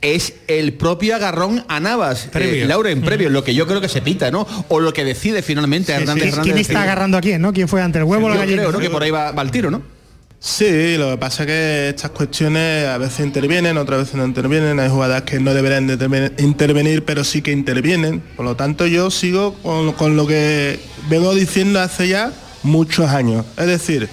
[0.02, 2.64] es el propio agarrón a Navas, Previo.
[2.64, 4.46] eh, Lauren, previo, lo que yo creo que se pita, ¿no?
[4.68, 6.60] O lo que decide finalmente Hernández ¿Quién, Hernández.
[6.68, 7.52] está agarrando a quién, no?
[7.52, 8.62] ¿Quién fue ante el huevo o la Yo gallina?
[8.62, 8.78] creo, ¿no?
[8.78, 9.82] Que por ahí va, va el tiro, ¿no?
[10.42, 14.80] Sí, lo que pasa es que estas cuestiones a veces intervienen, otras veces no intervienen.
[14.80, 18.20] Hay jugadas que no deberían de intervenir, pero sí que intervienen.
[18.36, 22.32] Por lo tanto, yo sigo con, con lo que vengo diciendo hace ya
[22.62, 23.44] muchos años.
[23.58, 24.08] Es decir,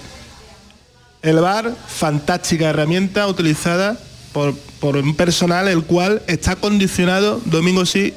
[1.22, 3.98] el VAR, fantástica herramienta utilizada
[4.38, 8.14] por, por un personal el cual está condicionado domingo sí,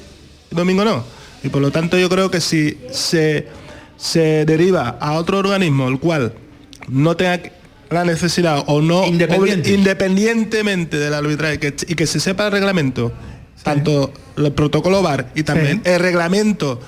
[0.50, 1.02] domingo no.
[1.42, 3.48] Y por lo tanto yo creo que si se,
[3.96, 6.34] se deriva a otro organismo el cual
[6.88, 7.40] no tenga
[7.88, 9.06] la necesidad o no
[9.74, 13.12] independientemente del arbitraje que- y que se sepa el reglamento,
[13.62, 16.80] tanto el protocolo VAR y también el reglamento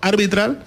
[0.00, 0.64] arbitral,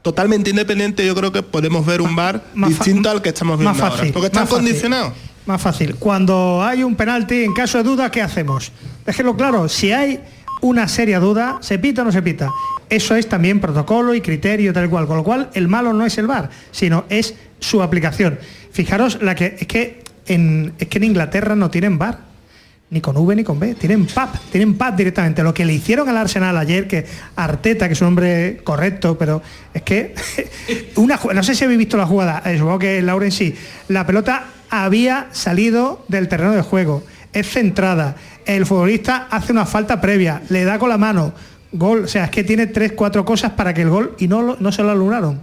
[0.00, 3.78] totalmente independiente, yo creo que podemos ver un VAR más distinto al que estamos viendo
[3.78, 4.12] más fácil, ahora.
[4.14, 5.12] Porque están condicionados.
[5.46, 5.94] Más fácil.
[5.94, 8.72] Cuando hay un penalti, en caso de duda, ¿qué hacemos?
[9.04, 10.20] Déjelo claro, si hay
[10.60, 12.50] una seria duda, ¿se pita o no se pita?
[12.90, 15.06] Eso es también protocolo y criterio tal cual.
[15.06, 18.38] Con lo cual, el malo no es el VAR, sino es su aplicación.
[18.72, 22.18] Fijaros, la que es que en, es que en Inglaterra no tienen VAR.
[22.88, 25.42] Ni con V ni con B, tienen PAP, tienen PAP directamente.
[25.42, 29.42] Lo que le hicieron al Arsenal ayer, que Arteta, que es un hombre correcto, pero
[29.74, 30.14] es que
[30.94, 33.56] una no sé si habéis visto la jugada, eh, supongo que Lauren sí.
[33.88, 38.14] La pelota había salido del terreno de juego, es centrada,
[38.46, 41.34] el futbolista hace una falta previa, le da con la mano,
[41.72, 44.42] gol, o sea, es que tiene tres, cuatro cosas para que el gol y no,
[44.42, 45.42] lo- no se lo anularon.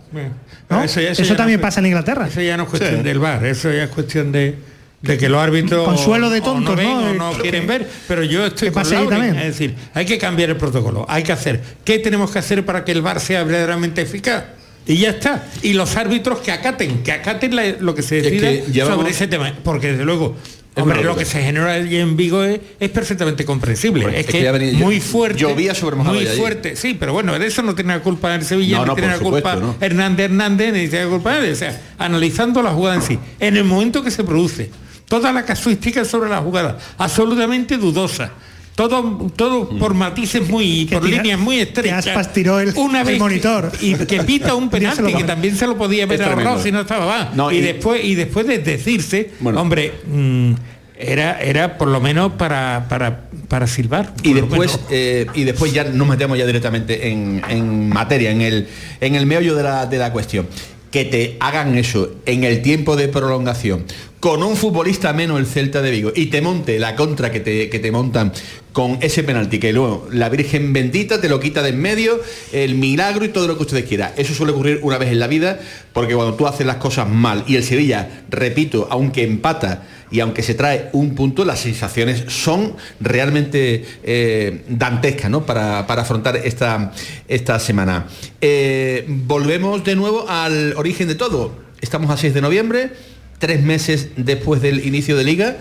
[0.70, 0.82] ¿no?
[0.82, 2.28] Eso, ya- Eso también no pasa en Inglaterra.
[2.28, 3.04] Eso ya no es cuestión Sí.
[3.04, 4.56] del bar, eso ya es cuestión de,
[5.04, 7.34] de que los árbitros Consuelo de tontos, no, ven ¿no?
[7.34, 9.38] quieren ver, pero yo estoy con pasa ahí Lauren, también.
[9.38, 12.86] es decir, hay que cambiar el protocolo, hay que hacer, ¿qué tenemos que hacer para
[12.86, 14.46] que el bar sea verdaderamente eficaz?
[14.86, 15.48] Y ya está.
[15.62, 19.12] Y los árbitros que acaten, que acaten la- lo que se Es decida que sobre
[19.12, 19.54] ese tema.
[19.64, 20.36] Porque desde luego,
[20.76, 24.04] hombre, lo que se genera allí en Vigo es, es perfectamente comprensible.
[24.06, 25.40] Hombre, es, es que, que ya venía- muy fuerte.
[25.40, 26.38] llovía sobre Muy allí.
[26.38, 29.20] fuerte, sí, pero bueno, de eso no tiene la culpa el Sevilla, No, tiene la
[29.20, 29.76] culpa ¿no?
[29.80, 31.52] Hernández Hernández, ni tiene la culpa nadie.
[31.52, 34.70] O sea, analizando la jugada en sí, en el momento que se produce,
[35.08, 38.32] toda la casuística sobre la jugada, absolutamente dudosa.
[38.76, 42.08] Todo, todo por matices muy, por tira- líneas muy estrechas.
[42.08, 43.72] aspas tiró el- Una el vez que- monitor.
[43.82, 47.06] y que pita un penalti que también se lo podía haber ahorrado si no estaba
[47.06, 47.32] va.
[47.36, 50.54] No, y, y- después y después de decirse, hombre, mm,
[50.98, 54.12] era era por lo menos para para para silbar.
[54.24, 58.68] Y después, eh, y después ya nos metemos ya directamente en, en materia, en el,
[59.00, 60.48] en el meollo de la, de la cuestión.
[60.94, 63.84] Que te hagan eso en el tiempo de prolongación,
[64.20, 67.68] con un futbolista menos el Celta de Vigo, y te monte la contra que te,
[67.70, 68.32] que te montan
[68.74, 72.20] con ese penalti, que luego la Virgen bendita te lo quita de en medio,
[72.52, 74.12] el milagro y todo lo que ustedes quieran.
[74.18, 75.60] Eso suele ocurrir una vez en la vida,
[75.94, 80.42] porque cuando tú haces las cosas mal y el Sevilla, repito, aunque empata y aunque
[80.44, 85.46] se trae un punto, las sensaciones son realmente eh, dantescas ¿no?
[85.46, 86.92] para, para afrontar esta,
[87.28, 88.08] esta semana.
[88.42, 91.56] Eh, volvemos de nuevo al origen de todo.
[91.82, 92.92] Estamos a 6 de noviembre,
[93.38, 95.58] tres meses después del inicio de liga,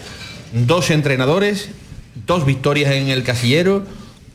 [0.53, 1.71] dos entrenadores,
[2.15, 3.85] dos victorias en el casillero,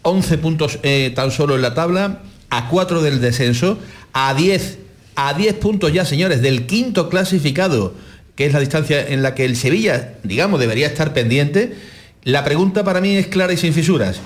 [0.02, 3.78] 11 puntos eh, tan solo en la tabla, a 4 del descenso,
[4.14, 4.80] a 10,
[5.16, 7.94] a 10 puntos ya, señores, del quinto clasificado,
[8.36, 11.76] que es la distancia en la que el Sevilla, digamos, debería estar pendiente.
[12.24, 14.20] La pregunta para mí es clara y sin fisuras.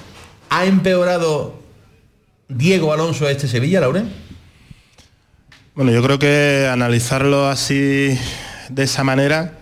[0.50, 1.62] ¿Ha empeorado
[2.50, 4.10] Diego Alonso a este Sevilla, Lauren?
[5.74, 8.18] Bueno, yo creo que analizarlo así
[8.70, 9.61] de esa manera,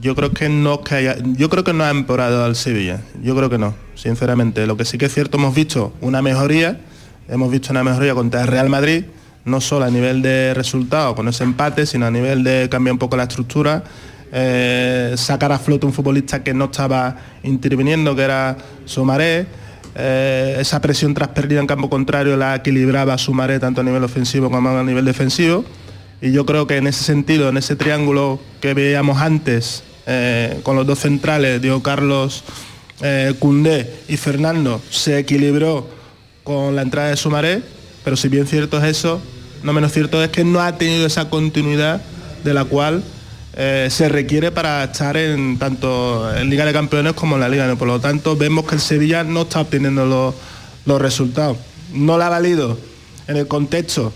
[0.00, 3.00] yo creo que no que haya, yo creo que no ha empeorado al Sevilla.
[3.22, 4.66] Yo creo que no, sinceramente.
[4.66, 6.80] Lo que sí que es cierto, hemos visto una mejoría,
[7.28, 9.04] hemos visto una mejoría contra el Real Madrid,
[9.44, 12.98] no solo a nivel de resultados con ese empate, sino a nivel de cambiar un
[12.98, 13.84] poco la estructura,
[14.32, 19.46] eh, sacar a flote un futbolista que no estaba interviniendo, que era Sumaré.
[19.98, 24.50] Eh, esa presión tras pérdida en campo contrario la equilibraba Sumaré tanto a nivel ofensivo
[24.50, 25.64] como a nivel defensivo.
[26.20, 30.76] Y yo creo que en ese sentido, en ese triángulo que veíamos antes, eh, con
[30.76, 32.44] los dos centrales, Diego Carlos,
[33.38, 35.86] Cundé y Fernando, se equilibró
[36.44, 37.62] con la entrada de Sumaré,
[38.04, 39.20] pero si bien cierto es eso,
[39.62, 42.00] no menos cierto es que no ha tenido esa continuidad
[42.42, 43.02] de la cual
[43.58, 47.74] eh, se requiere para estar en tanto en Liga de Campeones como en la Liga.
[47.76, 50.34] Por lo tanto, vemos que el Sevilla no está obteniendo
[50.84, 51.56] los, resultados.
[51.92, 52.78] No le ha valido
[53.26, 54.12] en el contexto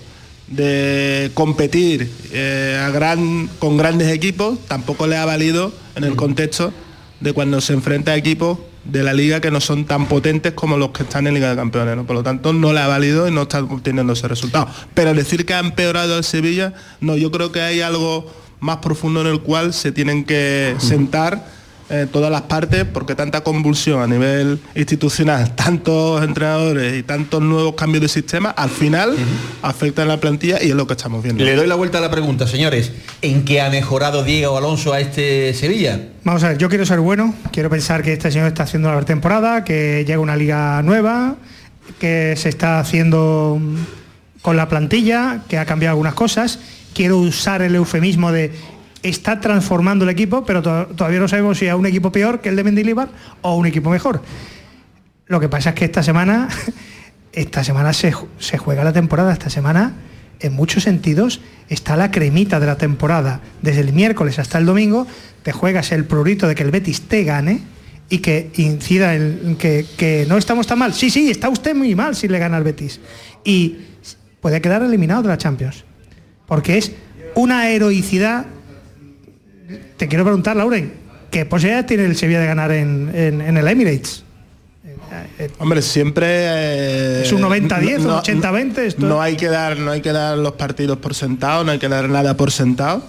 [0.51, 2.79] de competir eh,
[3.59, 6.73] con grandes equipos, tampoco le ha valido en el contexto
[7.21, 10.77] de cuando se enfrenta a equipos de la liga que no son tan potentes como
[10.77, 12.05] los que están en Liga de Campeones.
[12.07, 14.69] Por lo tanto, no le ha valido y no está obteniendo ese resultado.
[14.95, 19.21] Pero decir que ha empeorado el Sevilla, no, yo creo que hay algo más profundo
[19.21, 21.47] en el cual se tienen que sentar
[21.91, 27.75] eh, todas las partes porque tanta convulsión a nivel institucional, tantos entrenadores y tantos nuevos
[27.75, 29.17] cambios de sistema, al final
[29.63, 31.45] afectan a la plantilla y es lo que estamos viendo.
[31.45, 32.93] Le doy la vuelta a la pregunta, señores.
[33.23, 36.01] ¿En qué ha mejorado Diego Alonso a este Sevilla?
[36.23, 39.03] Vamos a ver, yo quiero ser bueno, quiero pensar que este señor está haciendo la
[39.03, 41.37] temporada, que llega una liga nueva,
[41.99, 43.61] que se está haciendo
[44.43, 46.61] con la plantilla, que ha cambiado algunas cosas
[46.95, 48.53] quiero usar el eufemismo de
[49.03, 52.57] está transformando el equipo, pero todavía no sabemos si a un equipo peor que el
[52.57, 53.09] de Mendilibar
[53.43, 54.23] o un equipo mejor.
[55.27, 56.49] Lo que pasa es que esta semana,
[57.33, 58.13] esta semana se,
[58.59, 59.95] juega la temporada, esta semana
[60.41, 63.41] en muchos sentidos está la cremita de la temporada.
[63.63, 65.07] Desde el miércoles hasta el domingo
[65.43, 67.61] te juegas el prurito de que el Betis te gane
[68.09, 70.95] y que incida en que, que no estamos tan mal.
[70.95, 73.01] Sí, sí, está usted muy mal si le gana al Betis.
[73.45, 73.77] Y
[74.41, 75.85] puede quedar eliminado de la Champions
[76.51, 76.91] porque es
[77.37, 78.45] una heroicidad.
[79.97, 80.93] Te quiero preguntar, Lauren,
[81.31, 84.25] ¿qué posibilidad tiene el Sevilla de ganar en, el Emirates?
[85.59, 88.97] Hombre, siempre eh, es un 90-10, un 80-20.
[88.99, 91.89] No hay que dar, no hay que dar los partidos por sentado, no hay que
[91.89, 93.03] dar nada por sentado.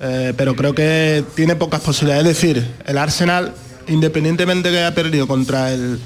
[0.00, 2.26] Eh, pero creo que tiene pocas posibilidades.
[2.26, 3.54] Es decir, el Arsenal,
[3.88, 6.00] independientemente que haya perdido contra el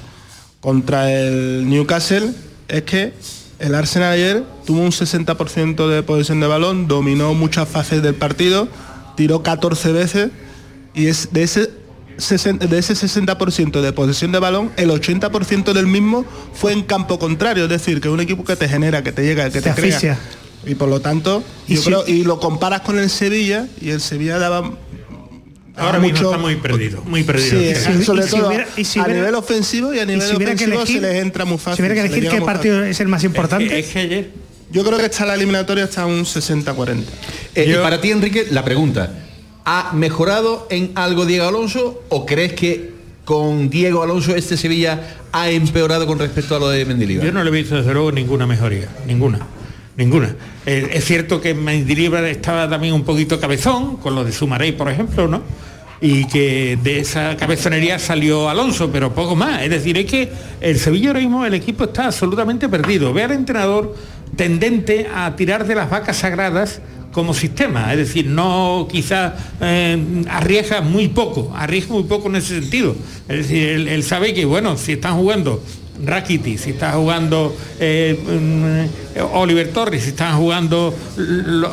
[0.59, 2.31] contra el Newcastle,
[2.67, 3.13] es que
[3.59, 8.67] el Arsenal ayer tuvo un 60% de posesión de balón, dominó muchas fases del partido,
[9.17, 10.29] tiró 14 veces
[10.93, 11.69] y es de ese
[12.17, 17.65] de ese 60% de posesión de balón, el 80% del mismo fue en campo contrario,
[17.65, 20.17] es decir, que un equipo que te genera, que te llega, que te, te
[20.65, 21.77] Y por lo tanto, ¿Y,
[22.07, 24.71] y lo comparas con el Sevilla, y el Sevilla daba
[25.77, 27.75] Ahora mucho, está muy perdido, muy perdido.
[27.75, 31.75] Sí, sobre todo a nivel ofensivo y a nivel ofensivo se les entra muy fácil.
[31.75, 33.77] Si hubiera que elegir qué partido es el más importante.
[33.77, 34.31] Es que, ayer...
[34.69, 37.03] Yo creo que está la eliminatoria hasta un 60-40.
[37.55, 39.11] Eh, y para ti, Enrique, la pregunta.
[39.65, 42.91] ¿Ha mejorado en algo Diego Alonso o crees que
[43.25, 47.25] con Diego Alonso este Sevilla ha empeorado con respecto a lo de Mendilibar?
[47.25, 49.39] Yo no le he visto desde luego ninguna mejoría, ninguna.
[49.97, 50.35] Ninguna.
[50.65, 54.89] Eh, es cierto que Mendilibar estaba también un poquito cabezón, con lo de Sumarey, por
[54.89, 55.41] ejemplo, ¿no?
[55.99, 59.63] y que de esa cabezonería salió Alonso, pero poco más.
[59.63, 63.13] Es decir, es que el Sevilla ahora mismo, el equipo está absolutamente perdido.
[63.13, 63.95] Ve al entrenador
[64.37, 66.79] tendente a tirar de las vacas sagradas
[67.11, 72.61] como sistema, es decir, no quizás eh, arriesga muy poco, arriesga muy poco en ese
[72.61, 72.95] sentido.
[73.27, 75.63] Es decir, él, sabe que, bueno, si están jugando
[76.05, 78.19] Rakiti, si está jugando eh,
[79.19, 81.65] mm, Oliver Torres, si está jugando el,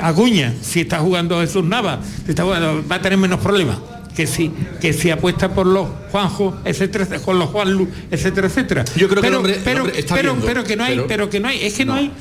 [0.00, 2.00] Aguña, si está jugando Jesús Nava,
[2.38, 3.78] va a tener menos problemas
[4.14, 4.50] que si
[4.80, 8.84] que si apuesta por los Juanjo, etcétera, con los Juan etcétera, etcétera.
[8.96, 11.84] Yo creo pero, que pero, pero, que no hay, pero, que no hay, es que
[11.84, 12.12] no, hay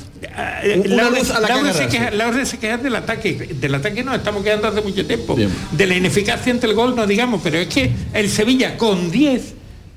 [0.86, 5.36] la, orden, se queja, del ataque, del ataque no estamos quedando hace mucho tiempo,
[5.71, 9.53] de la ineficacia entre el gol no digamos, pero es que el Sevilla con 10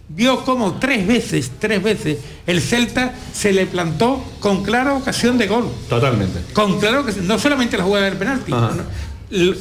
[0.09, 5.49] vio como tres veces, tres veces, el Celta se le plantó con clara ocasión de
[5.49, 5.69] gol.
[5.89, 6.41] Totalmente.
[6.53, 8.53] Con claro que no solamente la jugada del penalti,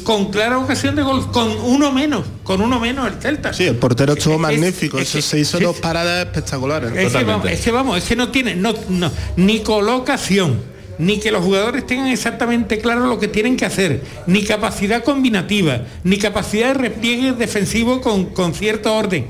[0.03, 3.51] con clara ocasión de gol, con uno menos, con uno menos el Celta.
[3.53, 6.91] Sí, el portero estuvo magnífico, eso se hizo dos paradas espectaculares.
[6.95, 10.61] Es que, vamos, es que, vamos, es que no tiene, no, no, ni colocación,
[10.99, 15.81] ni que los jugadores tengan exactamente claro lo que tienen que hacer, ni capacidad combinativa,
[16.03, 19.25] ni capacidad de repliegue defensivo con, con cierto orden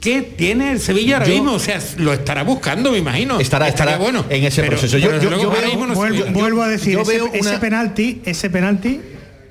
[0.00, 1.52] ¿Qué tiene el Sevilla ahora Yo- mismo?
[1.54, 3.40] O sea, lo estará buscando, me imagino.
[3.40, 4.96] Estará- estará bueno en ese Pero- proceso.
[4.96, 7.12] Yo- pero yo- luego yo ahora veo- mismo no sé- Vuelvo, a decir, yo ese,
[7.14, 9.00] veo ese una- penalti, ese penalti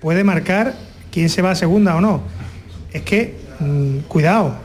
[0.01, 0.75] puede marcar
[1.11, 2.21] quién se va a segunda o no.
[2.91, 4.55] Es que mm, cuidado.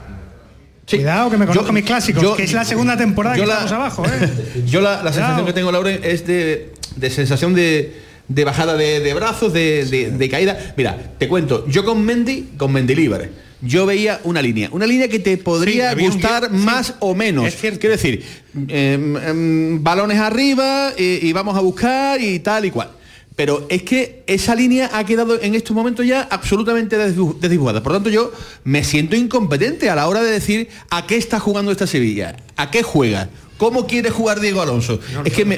[0.88, 3.48] Cuidado que me conozco Yo- mis clásicos, yo- que es la segunda temporada yo que
[3.48, 4.64] la- estamos abajo, ¿eh?
[4.66, 7.94] Yo la, la sensación que tengo, Lauren, es de, de sensación de,
[8.28, 10.58] de bajada de, de brazos, de, caída.
[10.76, 13.30] Mira, te cuento, yo con Mendy, con Mendy Libre,
[13.62, 16.56] yo veía una línea, una línea que te podría un gustar sí.
[16.56, 17.54] más o menos.
[17.54, 18.24] Quiero decir,
[18.68, 22.90] em, em, balones arriba eh, y vamos a buscar y tal y cual.
[23.34, 27.82] Pero es que esa línea ha quedado en estos momentos ya absolutamente desdibu- desdibujada.
[27.82, 28.30] Por tanto, yo
[28.64, 32.70] me siento incompetente a la hora de decir a qué está jugando esta Sevilla, a
[32.70, 33.30] qué juega.
[33.58, 34.98] ¿Cómo quiere jugar Diego Alonso?
[35.24, 35.54] es que me,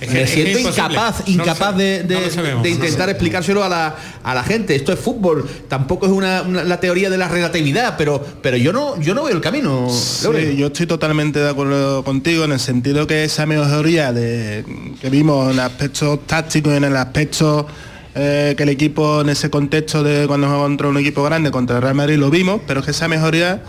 [0.00, 3.08] Es que- siento es incapaz, incapaz de, de- No lo sabemos, de no lo intentar
[3.10, 4.76] explicárselo a la, a la gente.
[4.76, 8.72] Esto es fútbol, tampoco es una, una- la teoría de la relatividad, pero, pero yo
[8.72, 9.88] no yo no veo el camino.
[9.90, 14.64] Sí, yo estoy totalmente de acuerdo contigo en el sentido que esa mejoría de,
[15.00, 17.66] que vimos en aspectos tácticos y en el aspecto
[18.14, 21.76] eh, que el equipo en ese contexto de cuando juega contra un equipo grande, contra
[21.76, 23.62] el Real Madrid lo vimos, pero es que esa mejoría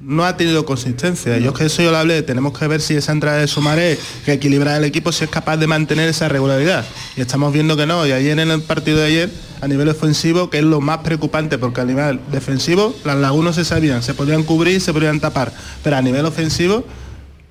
[0.00, 1.38] no ha tenido consistencia.
[1.38, 3.98] Yo es que eso yo lo hablé, tenemos que ver si esa entrada de Sumaré,
[4.24, 6.84] que equilibra el equipo, si es capaz de mantener esa regularidad.
[7.16, 8.06] Y estamos viendo que no.
[8.06, 9.30] Y ayer en el partido de ayer,
[9.60, 13.64] a nivel ofensivo, que es lo más preocupante, porque a nivel defensivo, las lagunas se
[13.64, 15.52] sabían, se podían cubrir, se podían tapar.
[15.82, 16.84] Pero a nivel ofensivo,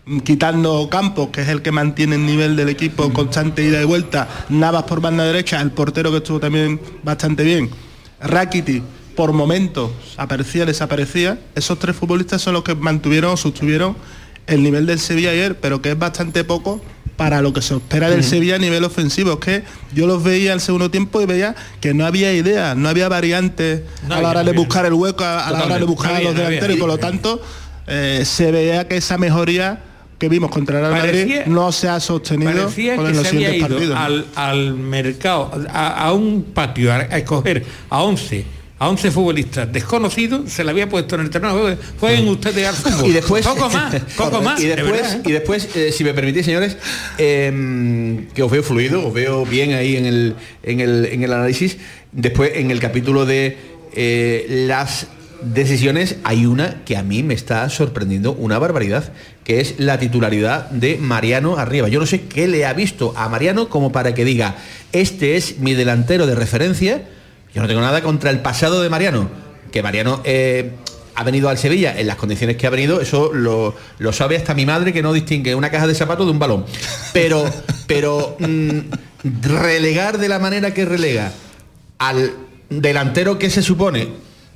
[0.05, 3.85] mm, quitando Campos, que es el que mantiene el nivel del equipo constante ida y
[3.85, 7.69] vuelta, Navas por banda derecha, el portero que estuvo también bastante bien,
[8.21, 8.81] Rakiti
[9.17, 13.97] por momentos aparecía, desaparecía, esos tres futbolistas son los que mantuvieron o sostuvieron
[14.45, 16.79] el nivel del Sevilla ayer, pero que es bastante poco
[17.15, 18.23] para lo que se espera del.
[18.23, 19.33] Sevilla a nivel ofensivo.
[19.33, 22.89] Es que yo los veía al segundo tiempo y veía que no había ideas, no
[22.89, 26.11] había variantes No a la hora de buscar el hueco, a, la hora de buscar
[26.11, 27.41] No a los delanteros y por lo tanto
[27.87, 29.81] eh, se veía que esa mejoría
[30.19, 33.35] que vimos contra el Real Madrid no se ha sostenido Parecía con que los se
[33.35, 33.97] había siguientes ido partidos.
[33.97, 39.71] al, al mercado, a, a un patio, a, a escoger a 11 a 11 futbolistas
[39.71, 43.09] desconocidos, se le había puesto en el terreno, de juego, jueguen ustedes al fútbol.
[43.09, 44.59] Y después, poco más, poco más.
[44.59, 45.21] Y de después, verdad, ¿eh?
[45.25, 46.77] y después eh, si me permitís, señores,
[47.17, 51.33] eh, que os veo fluido, os veo bien ahí en el, en el, en el
[51.33, 51.77] análisis.
[52.11, 53.57] Después, en el capítulo de
[53.95, 55.07] eh, las
[55.41, 59.11] decisiones, hay una que a mí me está sorprendiendo una barbaridad,
[59.43, 61.87] que es la titularidad de Mariano arriba.
[61.87, 64.55] Yo no sé qué le ha visto a Mariano como para que diga,
[64.91, 67.03] este es mi delantero de referencia.
[67.57, 69.31] Yo no tengo nada contra el pasado de Mariano,
[69.71, 70.73] que Mariano eh,
[71.15, 74.53] ha venido al Sevilla en las condiciones que ha venido, eso lo, lo sabe hasta
[74.53, 76.65] mi madre que no distingue una caja de zapatos de un balón.
[77.13, 77.51] Pero,
[77.87, 78.77] pero mm,
[79.41, 81.31] relegar de la manera que relega
[81.97, 82.31] al
[82.69, 84.09] delantero que se supone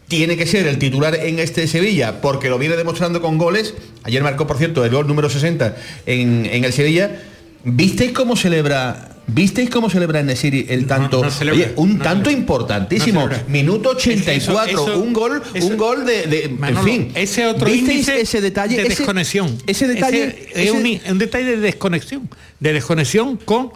[0.08, 3.74] tiene que ser el titular en este Sevilla, porque lo viene demostrando con goles.
[4.04, 5.76] Ayer marcó, por cierto, el gol número 60
[6.06, 7.20] en, en el Sevilla.
[7.64, 9.11] ¿Visteis cómo celebra?
[9.34, 11.24] ¿Visteis cómo celebra Nesiri el tanto?
[11.24, 12.32] no celebra, Oye, un no tanto celebra.
[12.42, 13.30] importantísimo.
[13.48, 17.12] Minuto 84, Eso- eso- un gol, eso- un gol de, de- Manolo, en fin.
[17.16, 18.76] ese otro ¿Visteis índice ese detalle?
[18.78, 19.58] de Ese- desconexión.
[19.66, 20.72] Ese detalle Ese es
[21.12, 22.30] un, detalle de desconexión,
[22.60, 23.72] de desconexión con,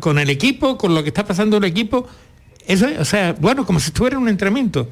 [0.00, 2.06] con el equipo, con lo que está pasando el equipo.
[2.66, 4.88] Eso es, o sea, bueno, como si estuviera en un entrenamiento.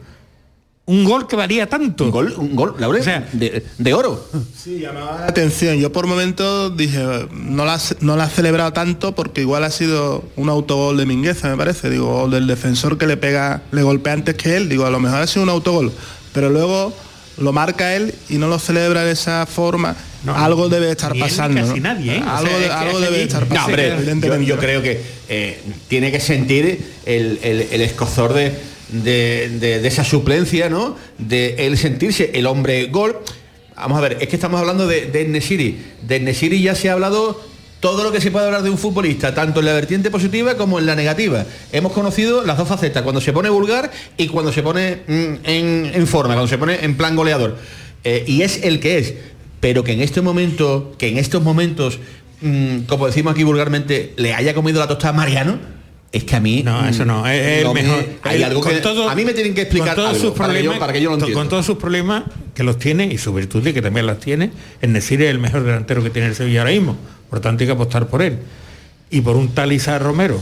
[0.91, 2.05] Un gol que varía tanto.
[2.05, 3.01] Un gol, un gol, Laure,
[3.33, 4.27] de, de oro.
[4.61, 5.79] Sí, llamaba la atención.
[5.79, 6.99] Yo por momentos dije,
[7.33, 11.49] no la, no la ha celebrado tanto porque igual ha sido un autogol de Mingueza,
[11.49, 11.91] me parece.
[11.91, 14.69] Digo, o del defensor que le pega, le golpea antes que él.
[14.69, 15.93] Digo, a lo mejor ha sido un autogol.
[16.33, 16.93] Pero luego
[17.39, 19.95] lo marca él y no lo celebra de esa forma.
[20.27, 21.61] algo debe estar ni él ni pasando.
[21.61, 21.95] casi ¿no?
[21.95, 22.23] nadie, ¿eh?
[22.27, 23.67] O Algo, sea, de- es que algo es debe estar No, pasando.
[23.67, 24.47] hombre, yo, evidentemente.
[24.47, 28.53] yo creo que eh, tiene que sentir el, el- el escozor de,
[28.93, 30.97] de- de- esa suplencia, ¿no?
[31.19, 33.19] De el sentirse el hombre gol.
[33.77, 35.79] Vamos a ver, es que estamos hablando de, de Nesiri.
[36.07, 37.41] De Nesiri ya se ha hablado
[37.81, 40.79] todo lo que se puede hablar de un futbolista, tanto en la vertiente positiva como
[40.79, 41.47] en la negativa.
[41.73, 45.91] Hemos conocido las dos facetas, cuando se pone vulgar y cuando se pone mm, en,
[45.95, 47.57] en forma, cuando se pone en plan goleador.
[48.05, 49.15] Eh, y es el que es.
[49.61, 51.99] Pero que en este momento, que en estos momentos,
[52.43, 55.59] mm, como decimos aquí vulgarmente, le haya comido la tostada a Mariano,
[56.13, 56.63] es que a mí.
[56.65, 57.27] No, eso no.
[57.27, 58.05] Es, es no el me- mejor.
[58.23, 58.75] hay El- algo que.
[58.77, 60.79] todo- a mí me tienen que explicar con todos algo sus para, que yo, problemas,
[60.81, 61.35] para que yo lo entienda.
[61.41, 64.51] Con todos sus problemas que los tiene y sus virtudes que también las tiene,
[64.81, 66.97] el Nesiri es el mejor delantero que tiene el Sevilla ahora mismo.
[67.29, 68.39] Por tanto hay que apostar por él.
[69.11, 70.41] Y por un tal Isaac Romero,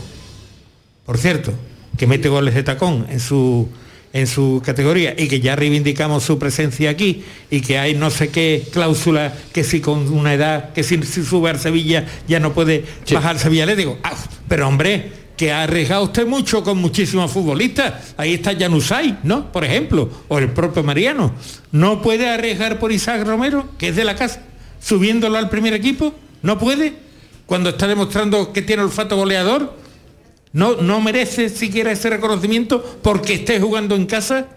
[1.07, 1.53] por cierto,
[1.97, 3.69] que mete goles de tacón en su
[4.14, 8.31] en su categoría y que ya reivindicamos su presencia aquí y que hay no sé
[8.31, 12.55] qué cláusula que si con una edad que si, si sube al Sevilla ya no
[12.55, 14.14] puede bajar Sevilla le digo ah,
[14.49, 18.12] pero hombre que ha arriesgado usted mucho con muchísimos futbolistas.
[18.16, 19.51] Ahí está Janusay, ¿no?
[19.53, 21.32] Por ejemplo, o el propio Mariano.
[21.70, 24.43] ¿No puede arriesgar por Isaac Romero, que es de la casa,
[24.80, 26.12] subiéndolo al primer equipo?
[26.43, 26.95] ¿No puede?
[27.47, 29.74] Cuando está demostrando que tiene olfato goleador.
[30.53, 34.49] ¿No, no merece siquiera ese reconocimiento porque esté jugando en casa?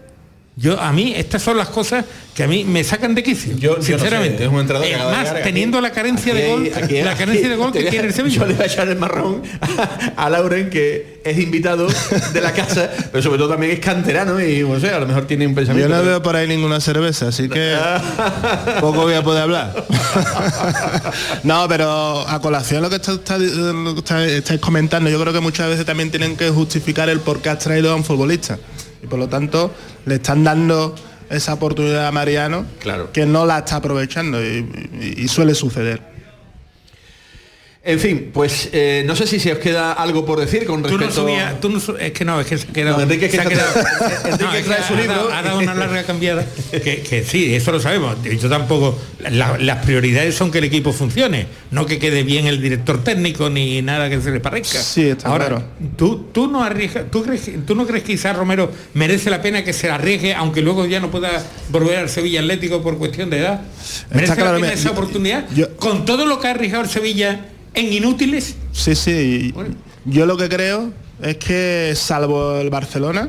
[0.54, 3.56] Yo, a mí, estas son las cosas que a mí me sacan de quicio.
[3.56, 4.44] Yo, sinceramente.
[4.44, 5.40] es un entrenador que Eh, de más aquí.
[5.44, 8.40] teniendo la carencia de gol, aquí la carencia de gol que quiere el Sevilla.
[8.40, 9.42] Yo le voy a echar el marrón
[10.16, 11.88] a, a Lauren, que es invitado
[12.34, 15.26] de la casa, pero sobre todo también es canterano y, o sea, a lo mejor
[15.26, 15.94] tiene un Yo pensamiento.
[15.96, 17.74] no veo por ahí ninguna cerveza, así que
[18.80, 19.86] poco voy a poder hablar.
[21.44, 25.32] no, pero a colación lo que está- está- lo que está- estáis comentando, yo creo
[25.32, 28.58] que muchas veces también tienen que justificar el por qué has traído a un futbolista.
[29.02, 29.70] Y por lo tanto,
[30.06, 30.94] le están dando
[31.30, 33.10] esa oportunidad a Mariano Claro.
[33.12, 34.66] que no la está aprovechando y,
[35.00, 36.11] y- y suele suceder.
[37.84, 40.90] En fin, pues eh, no sé si se os queda algo por decir con Tú
[40.90, 42.96] no respecto subías, tú no es que no, es que se ha quedado.
[42.98, 43.74] No, Enrique, es que se ha quedado-
[44.24, 45.14] Enrique No, es trae que su ha libro.
[45.16, 46.46] dado- Ha dado una larga cambiada.
[46.70, 48.16] Que, que sí, eso lo sabemos.
[48.40, 48.96] Yo tampoco.
[49.28, 53.50] la- las prioridades son que el equipo funcione, no que quede bien el director técnico
[53.50, 54.80] ni nada que se le parezca.
[54.80, 55.64] Sí, está Ahora, claro.
[55.96, 59.42] tú, tú no arriesgas, ¿tú, crees, que- tú no crees que Isaac Romero merece la
[59.42, 61.30] pena que se arriesgue, aunque luego ya no pueda
[61.70, 63.60] volver al Sevilla Atlético por cuestión de edad.
[64.14, 65.46] ¿Merece la pena esa yo- oportunidad?
[65.80, 68.56] Con todo lo que ha arriesgado el Sevilla en inútiles.
[68.72, 69.54] Sí, sí.
[70.04, 70.92] Yo lo que creo
[71.22, 73.28] es que salvo el Barcelona,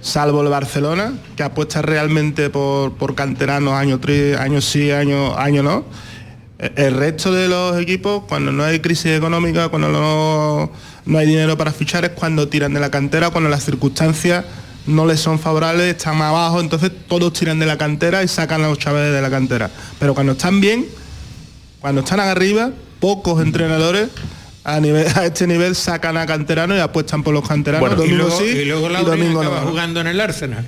[0.00, 5.62] salvo el Barcelona, que apuesta realmente por, por canteranos año tri- año sí, año, año
[5.62, 5.84] no,
[6.58, 10.72] el resto de los equipos, cuando no hay crisis económica, cuando no,
[11.04, 14.44] no hay dinero para fichar, es cuando tiran de la cantera, cuando las circunstancias
[14.86, 18.62] no les son favorables, están más abajo, entonces todos tiran de la cantera y sacan
[18.64, 19.70] a los chavales de la cantera.
[19.98, 20.86] Pero cuando están bien,
[21.80, 22.70] cuando están arriba,
[23.04, 24.08] pocos entrenadores
[24.64, 27.92] a, nivel, a este nivel sacan a canteranos y apuestan por los canteranos.
[27.92, 29.66] y domingo luego, sí y luego y domingo acaba no.
[29.68, 30.64] jugando en el Arsenal.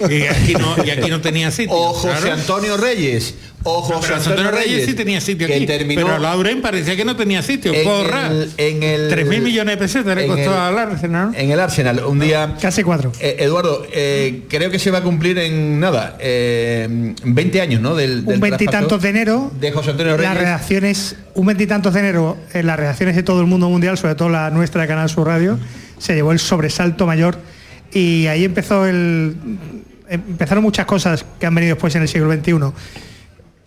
[0.00, 1.74] Y aquí no, y aquí no tenía sitio.
[1.74, 2.34] O José claro.
[2.34, 3.34] Antonio Reyes.
[3.64, 5.66] O José No, Antonio, Antonio Reyes, Reyes sí tenía sitio aquí.
[5.66, 7.74] terminó pero Lauren parecía que no tenía sitio.
[7.74, 8.28] en Porra.
[8.28, 11.32] el- en el- 3.000 millones de pesetas le en costó el- al Arsenal.
[11.34, 12.04] en el Arsenal.
[12.06, 12.54] Un día.
[12.62, 13.10] Casi cuatro.
[13.18, 17.96] Eh, Eduardo, eh, creo que se va a cumplir en nada, eh, 20 años, ¿no?
[17.96, 20.38] Del, un del veintitantos traspaso de enero de José Antonio las Reyes.
[20.44, 24.28] reacciones un veintitantos de enero en las reacciones de todo el mundo mundial sobre todo
[24.28, 25.58] la nuestra de Canal Sur Radio
[25.98, 27.38] se llevó el sobresalto mayor
[27.92, 29.34] y ahí empezó el
[30.08, 32.72] empezaron muchas cosas que han venido después en el siglo XXI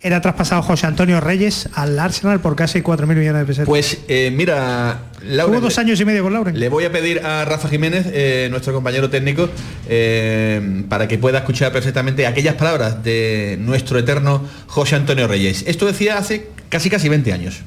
[0.02, 4.32] era traspasado José Antonio Reyes al Arsenal por casi 4.000 millones de pesetas Pues eh,
[4.34, 7.68] mira, Laura, Tuvo dos años y medio con Lauren Le voy a pedir a Rafa
[7.68, 9.48] Jiménez, eh, nuestro compañero técnico,
[9.88, 15.64] eh, para que pueda escuchar perfectamente aquellas palabras de nuestro eterno José Antonio Reyes.
[15.68, 17.62] Esto decía hace casi casi 20 años.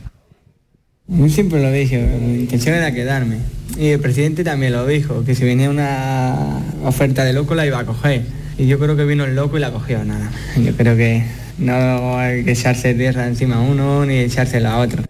[1.08, 3.38] Yo siempre lo dije, mi intención era quedarme.
[3.78, 7.80] Y el presidente también lo dijo, que si venía una oferta de loco la iba
[7.80, 8.24] a coger.
[8.58, 10.32] Y yo creo que vino el loco y la cogió, nada.
[10.58, 11.26] Yo creo que
[11.58, 15.04] no hay que echarse tierra encima a uno ni echársela a otro.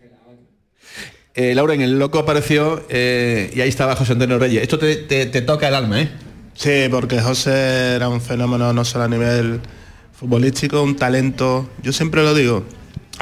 [1.35, 4.63] Eh, Laura, en el loco apareció eh, y ahí estaba José Antonio Reyes.
[4.63, 6.09] Esto te, te- te toca el alma, ¿eh?
[6.53, 9.59] Sí, porque José era un fenómeno no solo a nivel
[10.13, 11.69] futbolístico, un talento.
[11.83, 12.63] Yo siempre lo digo.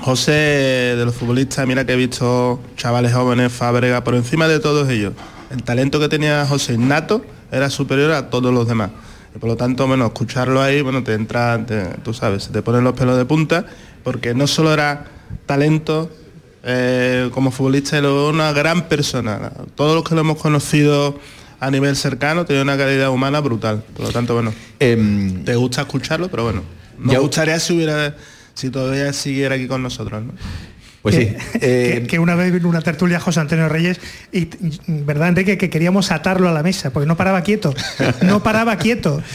[0.02, 4.90] José de los futbolistas, mira que he visto chavales jóvenes, Fábrega, por encima de todos
[4.90, 5.14] ellos.
[5.52, 8.92] El talento que tenía José innato era superior a todos los demás.
[9.40, 12.84] Por lo tanto, bueno, escucharlo ahí, bueno, te entra, te- tú sabes, se te ponen
[12.84, 13.66] los pelos de punta,
[14.04, 15.06] porque no solo era
[15.46, 16.12] talento
[16.64, 19.52] eh, como futbolista, era una gran persona.
[19.76, 21.20] Todos los que lo hemos conocido
[21.60, 23.84] a nivel cercano tenía una calidad humana brutal.
[23.96, 26.62] Por lo tanto, bueno, te gusta escucharlo, pero bueno,
[27.14, 28.16] Ya- gustaría si hubiera,
[28.54, 30.34] si todavía siguiera aquí con nosotros, ¿no?
[31.04, 31.36] Pues sí.
[31.60, 34.00] que, que una vez vino una tertulia José Antonio Reyes
[34.32, 34.48] y
[34.88, 37.74] verdad Enrique que queríamos atarlo a la mesa porque no paraba quieto
[38.22, 39.22] no paraba quieto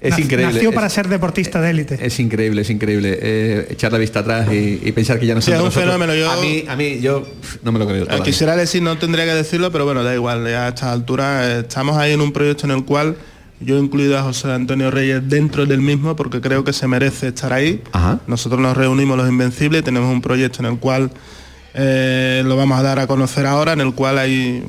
[0.00, 0.54] Es Nac- increíble.
[0.54, 3.18] nació es- para ser deportista de élite Es increíble, es increíble.
[3.20, 6.14] eh, echar la vista atrás y, y pensar que ya no Sí, es un fenómeno,
[6.14, 7.28] yo- A mí, a mí, yo
[7.62, 8.04] no me lo creo.
[8.04, 8.24] Eh, todavía.
[8.24, 11.58] Quisiera decir, no tendría que decirlo, pero bueno, da igual, ya a estas alturas eh,
[11.68, 13.14] estamos ahí en un proyecto en el cual
[13.60, 17.28] yo he incluido a José Antonio Reyes dentro del mismo porque creo que se merece
[17.28, 17.82] estar ahí.
[18.26, 21.10] Nosotros nos reunimos los Invencibles, tenemos un proyecto en el cual
[21.74, 24.64] eh, lo vamos a dar a conocer ahora, en el cual hay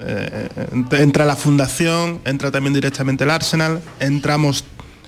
[0.00, 4.64] eh, ent- entra la fundación, entra también directamente el Arsenal, entramos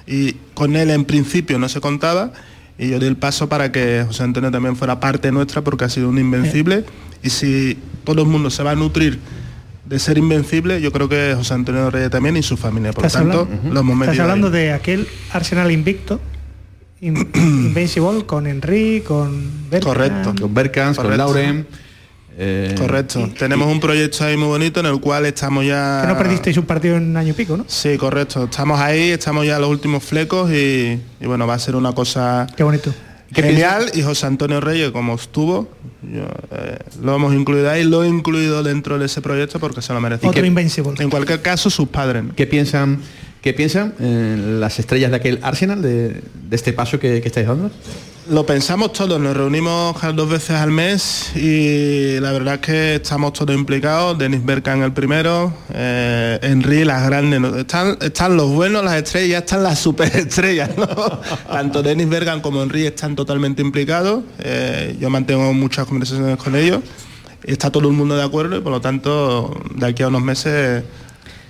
[0.06, 2.32] y con él en principio no se contaba
[2.78, 5.88] y yo di el paso para que José Antonio también fuera parte nuestra porque ha
[5.88, 6.84] sido un invencible.
[7.22, 9.20] Y si todo el mundo se va a nutrir
[9.90, 12.92] de ser invencible, yo creo que José Antonio Reyes también y su familia.
[12.92, 14.52] Por lo tanto, hablando, lo hemos estás hablando ahí.
[14.52, 16.20] de aquel Arsenal invicto
[17.00, 19.84] in- Invincible con Henry con Bergkamp.
[19.84, 20.34] Correcto.
[20.40, 21.24] Con Berkans, con Correcto.
[21.26, 21.66] Lauren.
[22.42, 23.28] Eh, Correcto.
[23.38, 26.02] Tenemos un proyecto ahí muy bonito en el cual estamos ya...
[26.02, 27.64] Que no perdisteis un partido en un año y pico, ¿no?
[27.66, 28.44] Sí, correcto.
[28.44, 31.92] Estamos ahí, estamos ya en los últimos flecos y, y bueno, va a ser una
[31.92, 32.46] cosa...
[32.56, 32.94] Qué bonito.
[33.32, 35.68] Genial, y José Antonio Reyes, como estuvo,
[36.02, 39.92] yo, eh, lo hemos incluido ahí, lo he incluido dentro de ese proyecto porque se
[39.92, 40.26] lo merece.
[40.26, 40.94] Otro Invincible.
[40.98, 42.24] En cualquier caso, sus padres.
[42.34, 43.00] ¿Qué piensan,
[43.40, 47.46] qué piensan eh, las estrellas de aquel Arsenal, de, de este paso que, que estáis
[47.46, 47.70] dando?
[48.30, 53.32] Lo pensamos todos, nos reunimos dos veces al mes y la verdad es que estamos
[53.32, 54.16] todos implicados.
[54.16, 57.42] Denis Berkan el primero, eh, Henry, las grandes.
[57.54, 60.76] Están, están los buenos, las estrellas, están las superestrellas.
[60.76, 60.86] ¿no?
[61.50, 64.22] Tanto Denis Bergan como Henry están totalmente implicados.
[64.38, 66.82] Eh, yo mantengo muchas conversaciones con ellos.
[67.42, 70.84] Está todo el mundo de acuerdo y por lo tanto de aquí a unos meses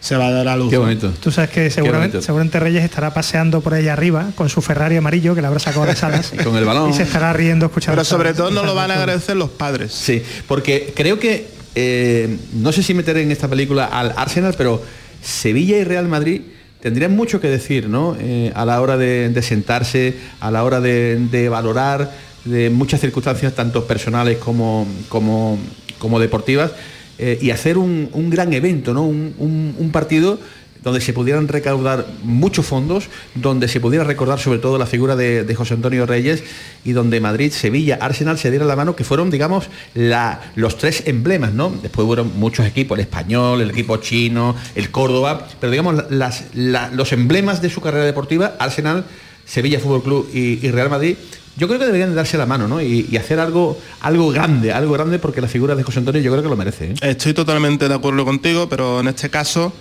[0.00, 0.70] se va a dar a luz.
[0.70, 1.12] Qué bonito.
[1.20, 5.34] Tú sabes que seguramente, seguramente Reyes estará paseando por ahí arriba con su Ferrari amarillo
[5.34, 6.32] que le habrá sacado de salas.
[6.32, 6.90] Y con el balón.
[6.90, 7.96] Y se estará riendo escuchando.
[7.96, 9.92] Pero sobre todo nos lo van a agradecer los padres.
[9.92, 14.82] Sí, porque creo que, eh, no sé si meter en esta película al Arsenal, pero
[15.22, 16.42] Sevilla y Real Madrid
[16.80, 18.16] tendrían mucho que decir, ¿no?
[18.18, 22.10] Eh, a la hora de, de sentarse, a la hora de, de valorar
[22.44, 25.58] de muchas circunstancias, tanto personales como, como,
[25.98, 26.72] como deportivas,
[27.20, 29.04] eh, y hacer un, un gran evento, ¿no?
[29.04, 30.38] Un, un- partido
[30.82, 35.54] donde se pudieran recaudar muchos fondos, donde se pudiera recordar sobre todo la figura de,
[35.54, 36.42] José Antonio Reyes
[36.86, 41.02] y donde Madrid, Sevilla, Arsenal se dieran la mano, que fueron, digamos, la- los tres
[41.04, 41.68] emblemas, ¿no?
[41.82, 46.88] Después hubo muchos equipos, el español, el equipo chino, el Córdoba, pero digamos, las- la-
[46.88, 49.04] los emblemas de su carrera deportiva, Arsenal,
[49.44, 51.16] Sevilla Fútbol Club y Real Madrid,
[51.56, 52.80] yo creo que deberían de darse la mano, ¿no?
[52.80, 56.30] Y, y hacer algo, algo grande, algo grande, porque la figura de José Antonio yo
[56.30, 56.90] creo que lo merece.
[56.92, 56.94] ¿eh?
[57.02, 59.72] Estoy totalmente de acuerdo contigo, pero en este caso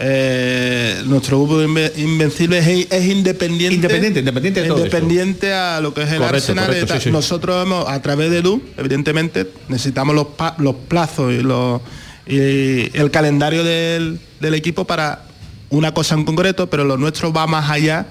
[0.00, 3.74] eh, nuestro grupo de Inve- Invencibles es, es independiente.
[3.74, 6.66] Independiente, independiente de todo Independiente a lo que es el Correcto, Arsenal.
[6.66, 7.10] correcto, sí, sí.
[7.10, 11.80] Nosotros hemos, a través de LU, evidentemente, necesitamos los, pa- los plazos y, los,
[12.26, 15.24] y el calendario del, del equipo para
[15.70, 18.06] una cosa en concreto, pero lo nuestro va más allá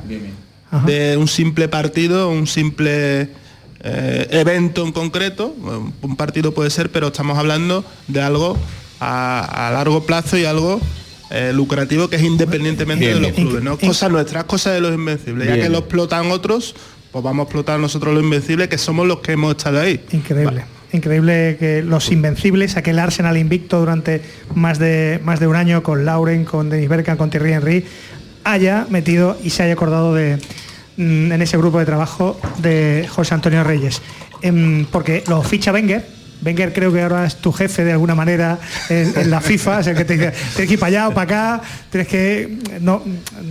[0.86, 3.30] de un simple partido, un simple
[3.84, 5.56] eh, evento en concreto.
[6.02, 8.58] Un partido puede ser, pero estamos hablando de algo
[9.00, 10.80] a, a largo plazo y algo
[11.30, 13.48] eh, lucrativo que es independientemente Bien, de los bien.
[13.48, 13.64] clubes.
[13.64, 13.78] ¿no?
[13.78, 15.48] Cosas nuestras, cosas de los invencibles.
[15.48, 16.76] Ya que lo explotan otros,
[17.12, 20.00] pues vamos a explotar nosotros los invencibles, que somos los que hemos estado ahí.
[20.12, 20.64] Increíble.
[20.94, 24.22] Increíble que los invencibles, aquel Arsenal invicto durante
[24.56, 27.86] más de, más de un año con Lauren, con Denis Bergkamp, con Thierry Henry,
[28.52, 30.38] haya metido y se haya acordado de
[30.98, 34.02] mm, en ese grupo de trabajo de José Antonio Reyes.
[34.42, 36.18] Em, porque lo ficha Wenger.
[36.46, 39.88] Wenger creo que ahora es tu jefe de alguna manera en, en la FIFA, es
[39.88, 43.02] el que te dice, tienes que ir para allá o para acá, tienes que no,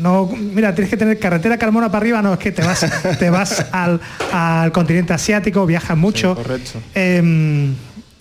[0.00, 2.86] no, mira, tienes que tener carretera Carmona para arriba, no, es que te vas,
[3.18, 4.00] te vas al,
[4.32, 6.36] al continente asiático, viajas mucho.
[6.36, 6.80] correcto.
[6.94, 7.72] Eh,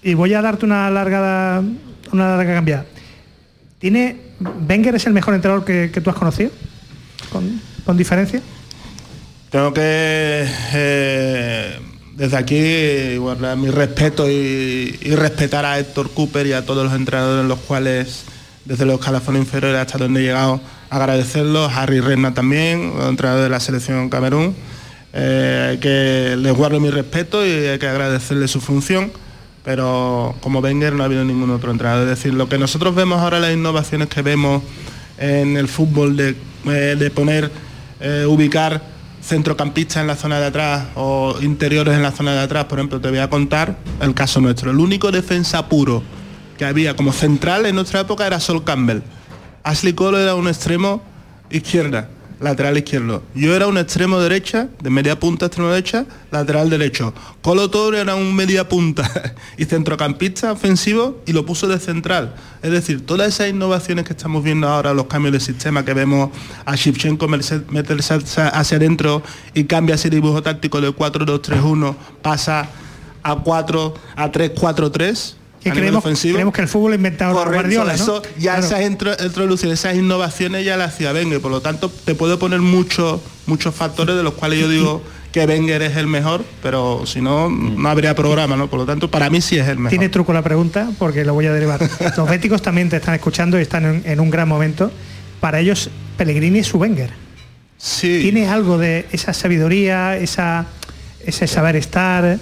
[0.01, 1.61] y voy a darte una larga
[2.11, 2.85] una larga cambiada.
[3.79, 4.17] ¿Tiene
[4.69, 6.51] Wenger es el mejor entrenador que, tú has conocido?
[7.31, 8.41] ¿Con, diferencia?
[9.49, 11.79] Tengo que eh,
[12.15, 17.41] desde aquí guardar mi respeto y, respetar a Héctor Cooper y a todos los entrenadores
[17.41, 18.23] en los cuales
[18.63, 23.59] desde los escalafones inferiores hasta donde he llegado agradecerlos, Harry Redna también, entrenador de la
[23.59, 24.55] selección Camerún,
[25.13, 29.11] eh, que les guardo mi respeto y hay que agradecerle su función,
[29.65, 32.03] pero como Wenger no ha habido ningún otro entrenador.
[32.03, 34.61] Es decir, lo que nosotros vemos ahora, las innovaciones que vemos
[35.17, 36.35] en el fútbol de,
[36.67, 37.51] eh, de poner,
[37.99, 38.81] eh, ubicar
[39.23, 43.01] centrocampistas en la zona de atrás o interiores en la zona de atrás, por ejemplo,
[43.01, 44.69] te voy a contar el caso nuestro.
[44.69, 46.03] El único defensa puro
[46.59, 49.01] que había como central en nuestra época era Sol Campbell.
[49.63, 51.01] Ashley Cole era un extremo
[51.49, 52.07] izquierda,
[52.39, 53.23] lateral izquierdo.
[53.33, 57.13] Yo era un extremo derecha, de media punta extremo derecha, lateral derecho.
[57.41, 59.09] Colo Toro era un media punta
[59.57, 62.35] y centrocampista ofensivo y lo puso de central.
[62.61, 66.29] Es decir, todas esas innovaciones que estamos viendo ahora, los cambios de sistema que vemos
[66.65, 69.21] a Shevchenko meterse hacia hacia adentro
[69.53, 72.69] y cambia ese dibujo táctico de 4-2-3-1, pasa
[73.23, 75.35] a 4 a 3-4-3.
[75.65, 78.03] Que creemos, que el fútbol ha inventado Correcto, Guardiola, ¿no?
[78.03, 78.65] eso, ya Claro.
[78.67, 83.19] esas introducciones, esas innovaciones ya las hacía Wenger, por lo tanto te puedo poner muchos
[83.47, 85.01] muchos factores de los cuales yo digo
[85.31, 88.69] que Wenger es el mejor, pero si no, no habría programa, ¿no?
[88.69, 89.89] Por lo tanto, para mí sí es el mejor.
[89.89, 91.81] Tiene truco la pregunta porque lo voy a derivar.
[92.17, 94.91] Los béticos también te están escuchando y están en, en un gran momento.
[95.41, 97.09] Para ellos, Pellegrini es su Wenger.
[97.77, 98.19] Sí.
[98.21, 100.67] Tiene algo de esa sabiduría, esa,
[101.25, 102.37] ese saber estar.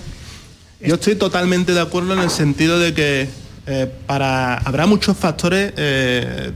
[0.86, 3.30] Yo estoy totalmente de acuerdo en el sentido de que
[3.66, 6.52] eh, para habrá muchos factores eh,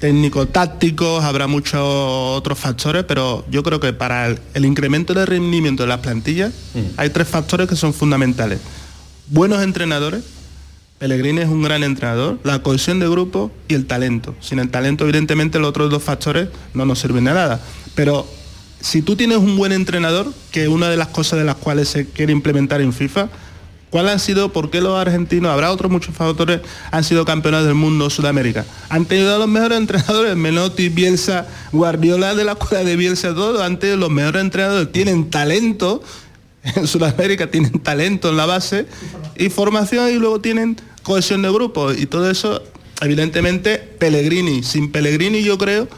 [0.00, 5.84] técnico-tácticos, habrá muchos otros factores, pero yo creo que para el, el incremento de rendimiento
[5.84, 6.52] de las plantillas
[6.96, 8.58] hay tres factores que son fundamentales.
[9.28, 10.24] Buenos entrenadores,
[10.98, 14.34] Pellegrini es un gran entrenador, la cohesión de grupo y el talento.
[14.40, 17.60] Sin el talento, evidentemente, los otros dos factores no nos sirven de nada.
[17.94, 18.26] Pero
[18.80, 21.88] si tú tienes un buen entrenador, que es una de las cosas de las cuales
[21.88, 23.28] se quiere implementar en FIFA,
[23.90, 26.60] ¿cuál han sido, por qué los argentinos, habrá otros muchos factores,
[26.90, 28.64] han sido campeones del mundo Sudamérica?
[28.88, 33.60] Han tenido a los mejores entrenadores, Menotti, Bielsa, Guardiola de la escuela de Bielsa, todos
[33.60, 36.02] han tenido los mejores entrenadores, tienen talento,
[36.62, 38.86] en Sudamérica tienen talento en la base
[39.36, 42.62] y formación y luego tienen cohesión de grupo y todo eso,
[43.00, 44.62] evidentemente, Pellegrini.
[44.62, 45.88] Sin Pellegrini yo creo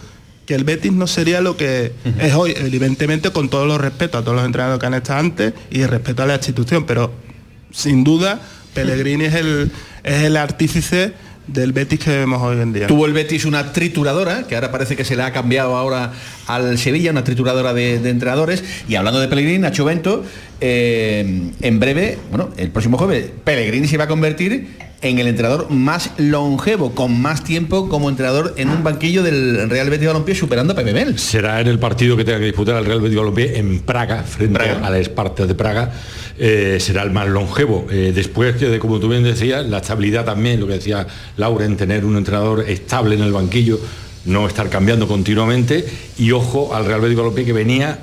[0.47, 4.25] que el Betis no sería lo que es hoy, evidentemente con todos los respetos a
[4.25, 7.13] todos los entrenadores que han estado antes y respeto a la institución, pero
[7.71, 8.41] sin duda
[8.75, 9.71] Pellegrini es el,
[10.05, 11.13] es el artífice
[11.47, 12.87] del Betis que vemos hoy en día.
[12.87, 16.13] Tuvo el Betis una trituradora, que ahora parece que se le ha cambiado ahora
[16.47, 18.63] al Sevilla, una trituradora de, de entrenadores.
[18.89, 20.25] Y hablando de Pellegrini, Nacho Bento,
[20.61, 24.69] eh, en breve, bueno, el próximo jueves, Pellegrini se va a convertir
[25.03, 29.89] en el entrenador más longevo, con más tiempo como entrenador en un banquillo del Real
[29.89, 31.19] Betis Balompié, superando a Pepe Mel.
[31.19, 34.61] Será en el partido que tenga que disputar el Real Betis Balompié en Praga, frente
[34.61, 35.93] a la Esparta de Praga,
[36.39, 37.87] eh, será el más longevo.
[37.91, 41.65] Eh, después que, de, como tú bien decías, la estabilidad también, lo que decía Laura,
[41.65, 43.81] en tener un entrenador estable en el banquillo,
[44.27, 45.87] no estar cambiando continuamente,
[46.19, 47.99] y ojo al Real Betis Balompié que venía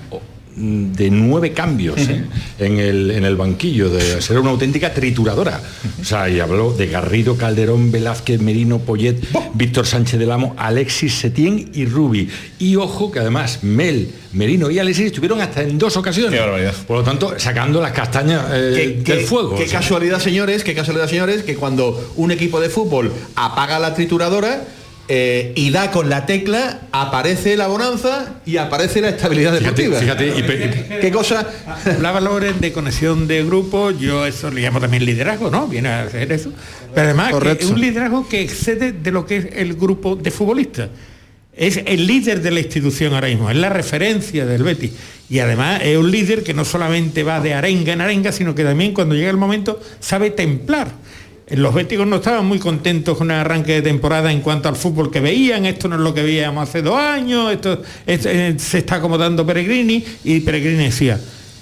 [0.58, 2.24] de nueve cambios ¿eh?
[2.58, 5.62] en, el, en el banquillo, de ser una auténtica trituradora.
[6.02, 9.18] O sea, y habló de Garrido, Calderón, Velázquez, Merino, Poyet,
[9.54, 12.30] Víctor Sánchez del Amo, Alexis Setién y Rubi.
[12.58, 16.42] Y ojo que además Mel, Merino y Alexis estuvieron hasta en dos ocasiones.
[16.88, 19.56] Por lo tanto, sacando las castañas eh, ¿Qué, del fuego.
[19.56, 19.80] Qué o sea.
[19.80, 24.64] casualidad, señores, qué casualidad, señores, que cuando un equipo de fútbol apaga la trituradora,
[25.10, 30.00] eh, y da con la tecla, aparece la bonanza y aparece la estabilidad deportiva.
[31.02, 31.48] ¿Qué cosa?
[31.86, 35.68] Hablaba Loren de conexión de grupo, yo eso le llamo también liderazgo, ¿no?
[35.68, 36.52] Viene a hacer eso.
[36.94, 40.30] Pero además que es un liderazgo que excede de lo que es el grupo de
[40.30, 40.90] futbolistas.
[41.56, 44.92] Es el líder de la institución ahora mismo, es la referencia del Betis.
[45.30, 48.64] Y además es un líder que no solamente va de arenga en arenga, sino que
[48.64, 50.92] también cuando llega el momento sabe templar.
[51.50, 55.10] Los béticos no estaban muy contentos con el arranque de temporada en cuanto al fútbol
[55.10, 58.80] que veían, esto no es lo que veíamos hace dos años, esto, esto, eh, se
[58.80, 61.18] está acomodando Peregrini, y Peregrini decía,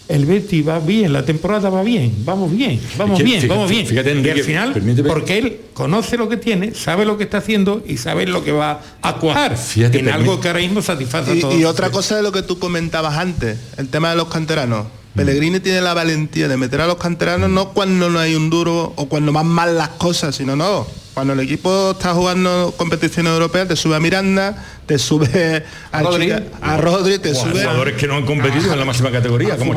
[0.07, 3.85] el Betis va bien, la temporada va bien, vamos bien, vamos bien, fíjate, vamos bien.
[3.85, 7.37] fíjate, y al final, permíteme- porque él conoce lo que tiene, sabe lo que está
[7.37, 11.29] haciendo y sabe lo que va a cuajar Fíjate, en algo que ahora mismo satisface
[11.31, 11.55] a Y, todos.
[11.55, 14.87] y otra cosa de lo que tú comentabas antes, el tema de los canteranos.
[15.15, 18.93] Pellegrini tiene la valentía de meter a los canteranos no cuando no hay un duro
[18.95, 20.85] o cuando van mal las cosas, sino no.
[21.13, 25.63] Cuando el equipo está jugando competiciones europeas, te sube a Miranda, te sube
[25.93, 26.25] a Rodri.
[26.25, 29.11] Chica- a Rodri, te O a sube jugadores que no han competido en la máxima
[29.11, 29.71] categoría, a como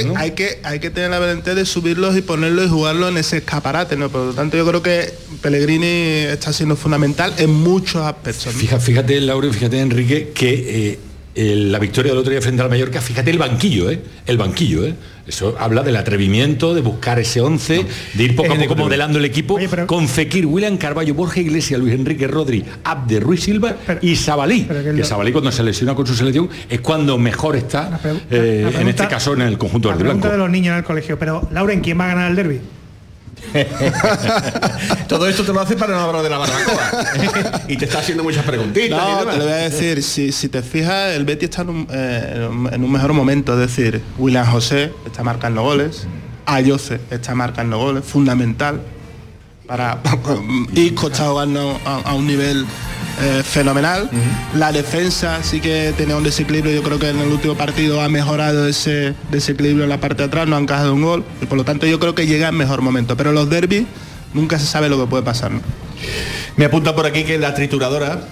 [0.00, 0.16] que, ¿no?
[0.16, 3.36] hay que hay que tener la valentía de subirlos y ponerlos y jugarlos en ese
[3.36, 4.08] escaparate, ¿no?
[4.10, 5.86] Por lo tanto, yo creo que Pellegrini
[6.32, 8.46] está siendo fundamental en muchos aspectos.
[8.52, 8.58] ¿no?
[8.60, 10.98] Fija- Fíjate, Laura, y fíjate, Enrique, que eh,
[11.34, 14.00] la victoria del otro día frente al Mallorca, fíjate el banquillo, ¿eh?
[14.26, 14.94] El banquillo, ¿eh?
[15.26, 19.24] Eso habla del atrevimiento, de buscar ese 11, de ir poco a poco modelando el
[19.24, 19.56] equipo
[19.86, 24.64] con Fekir, William Carballo, Borja Iglesias, Luis Enrique Rodri, Abde, Ruiz Silva y Sabalí.
[24.64, 28.88] Que Sabalí cuando se lesiona con su selección es cuando mejor está, eh, la en
[28.88, 30.32] este caso en el conjunto La pregunta blanco.
[30.32, 32.60] de los niños en el colegio, pero Lauren, ¿quién va a ganar el derby?
[35.08, 37.62] Todo esto te lo hace para no hablar de la barbacoa.
[37.68, 38.88] y te está haciendo muchas preguntitas.
[38.98, 41.68] y No, te lo voy a decir, si, si te fijas, el Betis está en
[41.70, 46.06] un, eh, en un- mejor momento, es decir, William José está marcando goles,
[46.46, 48.80] Ayose está marcando goles, fundamental,
[49.66, 49.98] para
[50.74, 52.66] Isco está jugando a, a un nivel
[53.20, 54.10] eh, fenomenal,
[54.54, 58.08] la defensa sí que tenía un desequilibrio, yo creo que en el último partido ha
[58.08, 61.58] mejorado ese desequilibrio en la parte de atrás, no han encajado un gol, y por
[61.58, 63.84] lo tanto yo creo que llega en mejor momento, pero los derbis
[64.34, 65.50] nunca se sabe lo que puede pasar.
[65.50, 65.60] ¿no?
[66.56, 68.26] Me apunta por aquí que la trituradora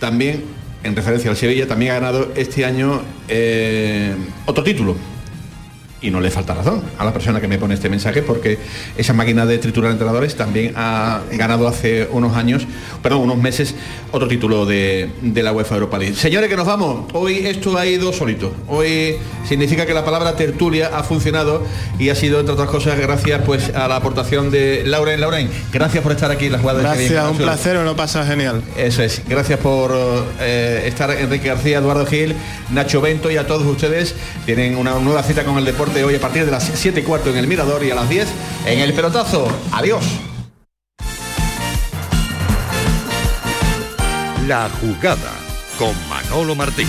[0.00, 0.44] también,
[0.82, 4.14] en referencia al Sevilla, también ha ganado este año eh,
[4.46, 4.96] otro título.
[6.00, 8.58] Y no le falta razón a la persona que me pone este mensaje porque
[8.98, 12.66] esa máquina de triturar entrenadores también ha ganado hace unos años,
[13.02, 13.74] perdón, unos meses,
[14.12, 16.14] otro título de, de la UEFA Europa League.
[16.14, 17.06] Señores, que nos vamos.
[17.14, 18.52] Hoy esto ha ido solito.
[18.68, 19.16] Hoy
[19.48, 21.62] significa que la palabra tertulia ha funcionado
[21.98, 25.20] y ha sido, entre otras cosas, gracias pues a la aportación de Lauren.
[25.20, 27.30] Lauren, gracias por estar aquí en la jugada de Gracias, Sevilla.
[27.30, 28.62] un placer, lo pasa genial.
[28.76, 29.22] Eso es.
[29.26, 29.94] Gracias por
[30.40, 32.34] eh, estar Enrique García, Eduardo Gil,
[32.72, 34.14] Nacho Bento y a todos ustedes.
[34.44, 37.30] Tienen una nueva cita con el deporte hoy a partir de las 7 y cuarto
[37.30, 38.26] en el Mirador y a las 10
[38.66, 39.46] en el pelotazo.
[39.70, 40.04] Adiós.
[44.48, 45.32] La jugada
[45.78, 46.88] con Manolo Martín.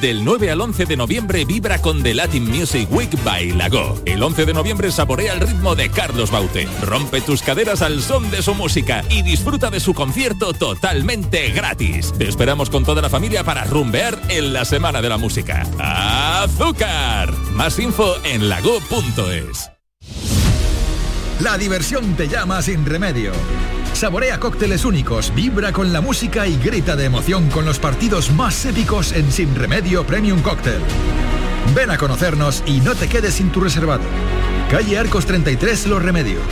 [0.00, 4.00] Del 9 al 11 de noviembre vibra con The Latin Music Week by Lago.
[4.04, 6.68] El 11 de noviembre saborea el ritmo de Carlos Baute.
[6.82, 12.12] Rompe tus caderas al son de su música y disfruta de su concierto totalmente gratis.
[12.16, 15.66] Te esperamos con toda la familia para rumbear en la Semana de la Música.
[15.78, 17.32] ¡Azúcar!
[17.52, 19.70] Más info en lago.es.
[21.40, 23.32] La diversión te llama sin remedio.
[23.94, 28.66] Saborea cócteles únicos, vibra con la música y grita de emoción con los partidos más
[28.66, 30.80] épicos en Sin Remedio Premium Cóctel.
[31.76, 34.02] Ven a conocernos y no te quedes sin tu reservado.
[34.68, 36.42] Calle Arcos 33 Los Remedios.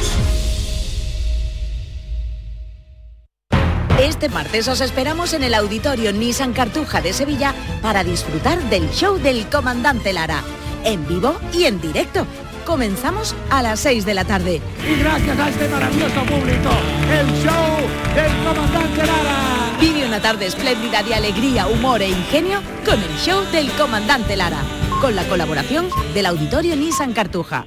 [4.00, 9.18] Este martes os esperamos en el auditorio Nissan Cartuja de Sevilla para disfrutar del show
[9.18, 10.44] del comandante Lara,
[10.84, 12.24] en vivo y en directo.
[12.64, 14.60] Comenzamos a las 6 de la tarde.
[14.88, 16.70] Y gracias a este maravilloso público,
[17.10, 19.78] el show del comandante Lara.
[19.80, 24.62] Vive una tarde espléndida de alegría, humor e ingenio con el show del comandante Lara,
[25.00, 27.66] con la colaboración del auditorio Nissan Cartuja.